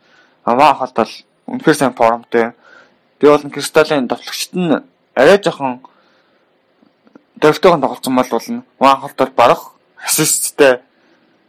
Ван 0.45 0.77
халт 0.77 0.95
бол 0.95 1.13
үнэхээр 1.47 1.77
сайн 1.77 1.95
формтой. 1.95 2.53
Би 3.19 3.27
бол 3.27 3.51
кристаллын 3.51 4.09
товтлогчт 4.09 4.55
нь 4.55 4.81
арай 5.15 5.39
жоохон 5.43 5.81
дөрөвтэйгэн 7.41 7.81
тоглолцсон 7.81 8.15
бол 8.17 8.31
болно. 8.31 8.65
Ван 8.79 9.01
холт 9.01 9.17
бол 9.17 9.33
барах 9.37 9.63
ассисттэй 9.97 10.81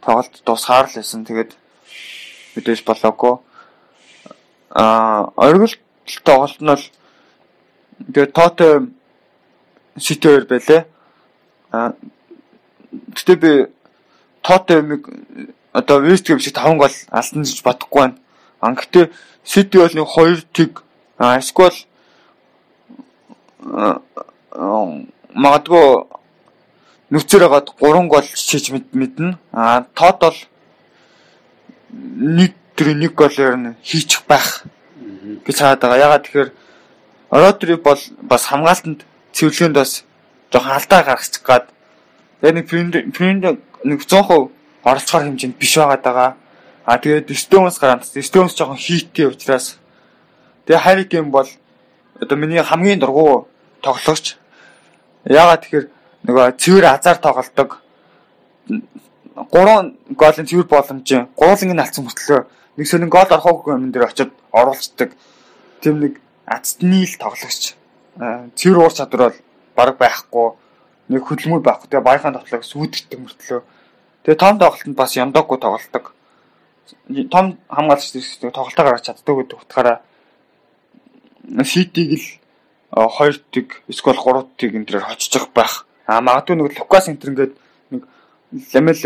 тоглолт 0.00 0.42
дуусгаар 0.44 0.86
л 0.88 0.96
байсан. 0.96 1.24
Тэгээд 1.24 1.56
мэдээж 2.56 2.84
болоогүй. 2.84 3.38
Аа, 4.70 5.32
оргил 5.36 5.76
тоглолт 6.24 6.60
нь 6.60 6.66
бол 6.66 6.84
тэгээд 8.12 8.32
тоотой 8.32 8.88
ситээр 9.98 10.44
байлаа. 10.46 10.86
Аа, 11.72 11.92
гэтээ 13.14 13.36
би 13.36 13.52
тоотой 14.42 14.76
юмыг 14.80 15.08
одоо 15.72 16.00
Вестгэм 16.00 16.38
шиг 16.38 16.54
5 16.54 16.76
гол 16.76 16.92
алсан 17.10 17.42
гэж 17.42 17.62
бодохгүй 17.64 18.00
байна. 18.00 18.16
А 18.60 18.72
гэтээ 18.74 19.10
Сити 19.44 19.76
бол 19.78 19.94
нэг 19.94 20.06
2 20.06 20.44
тиг 20.52 20.82
эсвэл 21.18 21.74
магадгүй 25.34 25.86
нүцээр 27.12 27.42
хагаад 27.46 27.68
3 27.78 28.08
гол 28.08 28.26
хийж 28.26 28.72
мэднэ. 28.72 29.38
А 29.52 29.84
тод 29.94 30.18
бол 30.20 30.38
нэг 31.92 32.52
тэр 32.76 32.96
нэг 32.96 33.14
голоор 33.14 33.56
нь 33.56 33.76
хийчих 33.82 34.24
байх 34.26 34.64
гэж 35.44 35.56
хаад 35.60 35.80
байгаа. 35.80 36.04
Ягаад 36.06 36.24
тэгэхээр 36.24 36.50
Родри 37.32 37.76
бол 37.76 38.00
бас 38.22 38.44
хамгаалтанд 38.48 39.04
цэвэрлэгэнд 39.32 39.76
бас 39.76 40.04
жоохон 40.52 40.72
алдаа 40.72 41.02
гаргачих 41.04 41.42
гад. 41.42 41.68
Тэгээ 42.40 42.56
нэг 42.56 42.66
фринд 42.68 43.44
нэг 43.84 44.00
100% 44.04 44.50
оролцохоор 44.84 45.24
хэмжээнд 45.24 45.56
биш 45.56 45.76
байгаад 45.78 46.02
байгаа. 46.02 46.36
А 46.84 46.98
тэгээд 46.98 47.30
Stones 47.30 47.78
гараад 47.78 48.04
Stones 48.04 48.56
жоохон 48.58 48.76
хийтэй 48.76 49.30
учраас 49.30 49.78
тэгээ 50.66 50.84
Harry 50.84 51.04
Kane 51.08 51.30
бол 51.30 51.48
одоо 52.20 52.36
миний 52.36 52.60
хамгийн 52.60 52.98
дургу 52.98 53.48
тоглогч. 53.82 54.38
Ягаад 55.26 55.62
тэгэхээр 55.66 55.86
нөгөө 56.26 56.46
цэвэр 56.56 56.86
азар 56.86 57.18
тоглолдог. 57.18 57.82
3 58.70 60.16
голын 60.16 60.46
цэвэр 60.46 60.66
боломжийн 60.70 61.28
гуулын 61.36 61.74
нь 61.74 61.82
алдсан 61.82 62.06
мөртлөө 62.06 62.40
нэг 62.76 62.86
сонин 62.86 63.10
гол 63.12 63.28
орохоогүй 63.28 63.74
юм 63.74 63.92
дээр 63.92 64.08
очиод 64.08 64.32
оруулцдаг. 64.52 65.12
Тэм 65.82 66.00
нэг 66.00 66.20
азтны 66.46 67.04
л 67.04 67.16
тоглогч. 67.20 67.76
Цэвэр 68.56 68.78
уур 68.78 68.92
чадвар 68.92 69.34
бол 69.34 69.38
баг 69.76 69.96
байхгүй. 69.98 70.46
Нэг 71.12 71.22
хөдөлмөр 71.26 71.60
байхгүй. 71.60 71.88
Тэгээ 71.92 72.08
баяхан 72.08 72.36
тоглог 72.38 72.64
сүйдэгдэг 72.64 73.18
мөртлөө. 73.20 73.60
Тэгээ 74.24 74.40
том 74.40 74.56
тоглолтод 74.56 74.96
бас 74.96 75.16
яндаггүй 75.16 75.58
тоглолдог. 75.60 76.14
Том 77.28 77.58
хамгаалагч 77.68 78.40
тоглолтоо 78.40 78.84
гаргаж 78.84 79.04
чаддаг 79.04 79.36
гэдэг 79.36 79.58
утгаараа 79.60 79.98
Ситиг 81.64 82.08
л 82.16 82.26
2 82.92 83.40
тиг 83.50 83.82
эсвэл 83.88 84.20
3 84.20 84.46
тиг 84.60 84.76
энэ 84.76 84.86
төрөөр 84.86 85.08
хоччих 85.08 85.48
байх. 85.56 85.86
А 86.06 86.20
магадгүй 86.20 86.56
нэг 86.56 86.78
Лукас 86.78 87.08
энтер 87.08 87.32
ингээд 87.32 87.54
нэг 87.90 88.02
Ламел 88.72 89.00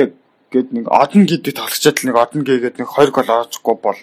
гээд 0.51 0.68
нэг 0.75 0.85
одон 0.90 1.22
гэдэг 1.27 1.55
тоглогчод 1.55 2.03
нэг 2.03 2.16
одон 2.18 2.42
гээгээд 2.42 2.79
нэг 2.83 2.88
2 2.90 3.14
гол 3.14 3.31
оруулахгүй 3.31 3.77
бол 3.79 4.01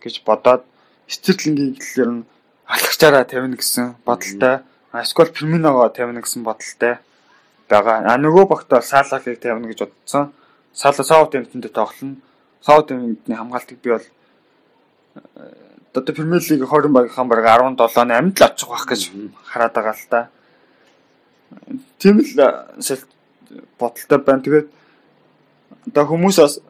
гэж 0.00 0.14
бодоод 0.24 0.64
Стерлингийн 1.10 1.76
хэлээр 1.76 2.10
нь 2.16 2.26
алхачаараа 2.64 3.24
тавина 3.28 3.56
гэсэн 3.60 4.00
бодолтой. 4.06 4.64
А 4.92 5.02
эсвэл 5.02 5.34
Ферминогоо 5.36 5.88
тавина 5.90 6.22
гэсэн 6.24 6.42
бодолтой 6.46 7.02
байгаа. 7.68 8.08
А 8.08 8.16
нөгөө 8.16 8.44
багт 8.48 8.68
бол 8.70 8.82
Салахыг 8.82 9.40
тавина 9.40 9.68
гэж 9.68 9.84
бодсон. 9.84 10.32
Сала 10.72 11.02
Саутемптонд 11.02 11.72
тоглоно. 11.72 12.16
Саутемптны 12.62 13.34
хамгаалтыг 13.36 13.78
би 13.82 13.90
бол 13.90 14.06
одоо 15.92 16.14
Премьер 16.14 16.40
Лиг 16.40 16.62
20 16.62 16.92
багийнхан 16.92 17.28
бараг 17.28 17.76
17-ны 17.76 18.14
амьд 18.14 18.38
л 18.38 18.44
очих 18.46 18.68
байх 18.68 18.86
гэж 18.86 19.10
хараад 19.44 19.74
байгаа 19.74 19.94
л 19.94 20.06
та. 20.10 20.28
Тийм 21.98 22.20
л 22.20 22.98
бодолтой 23.78 24.18
байна. 24.18 24.42
Тэгээд 24.42 24.68
одоо 25.90 26.04
хүмүүс 26.06 26.36
бас 26.38 26.60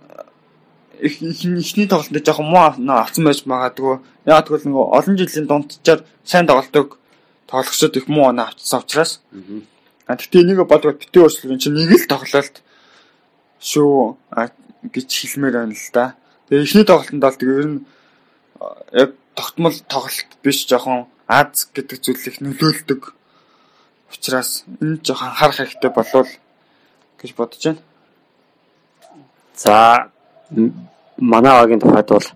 их 1.00 1.20
ихний 1.20 1.86
тоглолтод 1.88 2.24
жоохон 2.24 2.48
муу 2.48 2.64
авсан 2.64 3.24
байж 3.24 3.44
магадгүй. 3.44 4.00
Яг 4.24 4.46
тэгвэл 4.48 4.68
нөгөө 4.68 4.84
олон 4.96 5.16
жилийн 5.20 5.46
дунджаар 5.46 6.04
сайн 6.24 6.46
тоглолтог 6.46 6.96
тоглогчдод 7.46 7.96
их 7.96 8.08
муу 8.08 8.28
оноо 8.28 8.48
авчихсан 8.48 8.80
учраас. 8.80 9.20
А 10.06 10.16
тэгтээ 10.16 10.42
энийг 10.42 10.64
бодгоо 10.64 10.96
битээ 10.96 11.28
өөрчлөлт 11.28 11.60
чинь 11.60 11.76
нэг 11.76 11.92
л 11.92 12.08
тоглолт 12.08 12.62
шүү 13.60 14.16
гэж 14.88 15.08
хэлмээр 15.12 15.54
байна 15.60 15.76
л 15.76 15.92
да. 15.92 16.16
Тэгээ 16.48 16.64
ихний 16.64 16.84
тоглолтод 16.88 17.20
бол 17.20 17.36
тэгээ 17.36 17.58
ер 17.60 17.68
нь 17.68 17.84
яг 18.92 19.10
тогтмол 19.34 19.76
тоглолт 19.88 20.30
биш 20.42 20.66
жоохон 20.68 21.06
аз 21.26 21.68
гэдэг 21.74 21.98
зүйлийг 22.04 22.36
нөлөөлдөг 22.40 23.14
учраас 24.12 24.64
энэ 24.82 25.00
жоохон 25.06 25.28
анхаарах 25.28 25.56
хэрэгтэй 25.56 25.90
болов 25.94 26.28
гэж 27.20 27.30
бодож 27.38 27.62
байна. 27.64 27.82
За 29.54 30.10
манай 31.16 31.52
багийн 31.52 31.80
тухайд 31.80 32.08
бол 32.08 32.28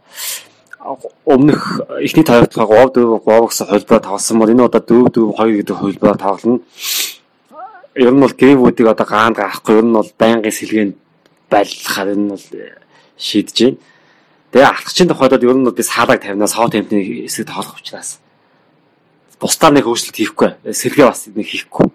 өмнөх 1.24 1.80
эхний 2.00 2.24
тавигдах 2.24 2.68
говь 2.68 2.92
дүү 2.94 3.20
говь 3.24 3.48
гэсэн 3.48 3.66
холбоо 3.66 4.00
тоглосон 4.00 4.38
бол 4.38 4.52
энэ 4.52 4.66
удаа 4.68 4.80
дүү 4.80 5.08
дүү 5.10 5.26
хоёр 5.36 5.56
гэдэг 5.58 5.76
холбоо 5.76 6.14
тоглоно. 6.14 6.60
Ер 7.94 8.12
нь 8.12 8.20
бол 8.20 8.34
Гринвудыг 8.38 8.86
одоо 8.86 9.06
гаанд 9.06 9.36
гарахгүй 9.36 9.80
ер 9.80 9.86
нь 9.88 9.96
бол 9.96 10.10
байнгын 10.18 10.52
сэлгээнд 10.52 10.94
байлгахаар 11.50 12.08
энэ 12.14 12.28
бол 12.30 12.44
шийдэж 13.16 13.56
байна. 13.64 13.78
Тэгээ 14.54 14.70
алхчин 14.70 15.10
тохиолдолд 15.10 15.42
ер 15.42 15.58
нь 15.58 15.66
би 15.66 15.82
саалаг 15.82 16.22
тавина 16.22 16.46
Саутгемптны 16.46 17.26
эсрэг 17.26 17.50
тоглох 17.50 17.82
учраас 17.82 18.22
бусдаар 19.42 19.74
нэг 19.74 19.82
хөөцөлт 19.82 20.14
хийхгүй. 20.14 20.54
Сэргээ 20.70 21.10
бас 21.10 21.26
нэг 21.26 21.42
хийхгүй. 21.42 21.90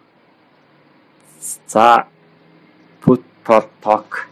За 1.71 2.03
put 2.99 3.23
talk 3.47 4.27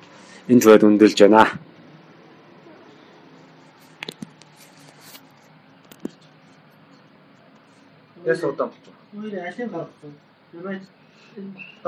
энэ 0.51 0.59
зүйл 0.59 0.83
өндөрлж 0.91 1.23
байна. 1.23 1.55
Яс 8.27 8.43
удаан 8.43 8.75
болчих. 8.75 8.91
Өөр 9.15 9.39
алин 9.39 9.71
гаргасан. 9.71 10.11
Юнайтед 10.51 10.91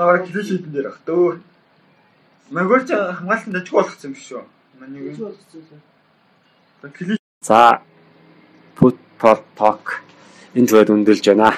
Аа 0.00 0.24
клин 0.24 0.44
шийдэн 0.48 0.72
дээр 0.72 0.88
ах 0.88 1.04
дөө. 1.04 1.36
Магуйч 2.48 2.88
хамгаалтанд 2.88 3.60
ажиг 3.60 3.76
болгоцсон 3.76 4.08
юм 4.08 4.16
биш 4.16 4.32
үү? 4.32 4.44
Манийг 4.80 5.04
гэж 5.12 5.18
болсон. 5.20 5.44
клин 5.52 5.89
За 7.44 7.82
put 8.78 8.96
talk 9.20 10.00
энэ 10.56 10.68
зүйл 10.70 10.92
өндөрлж 10.94 11.26
байна. 11.28 11.52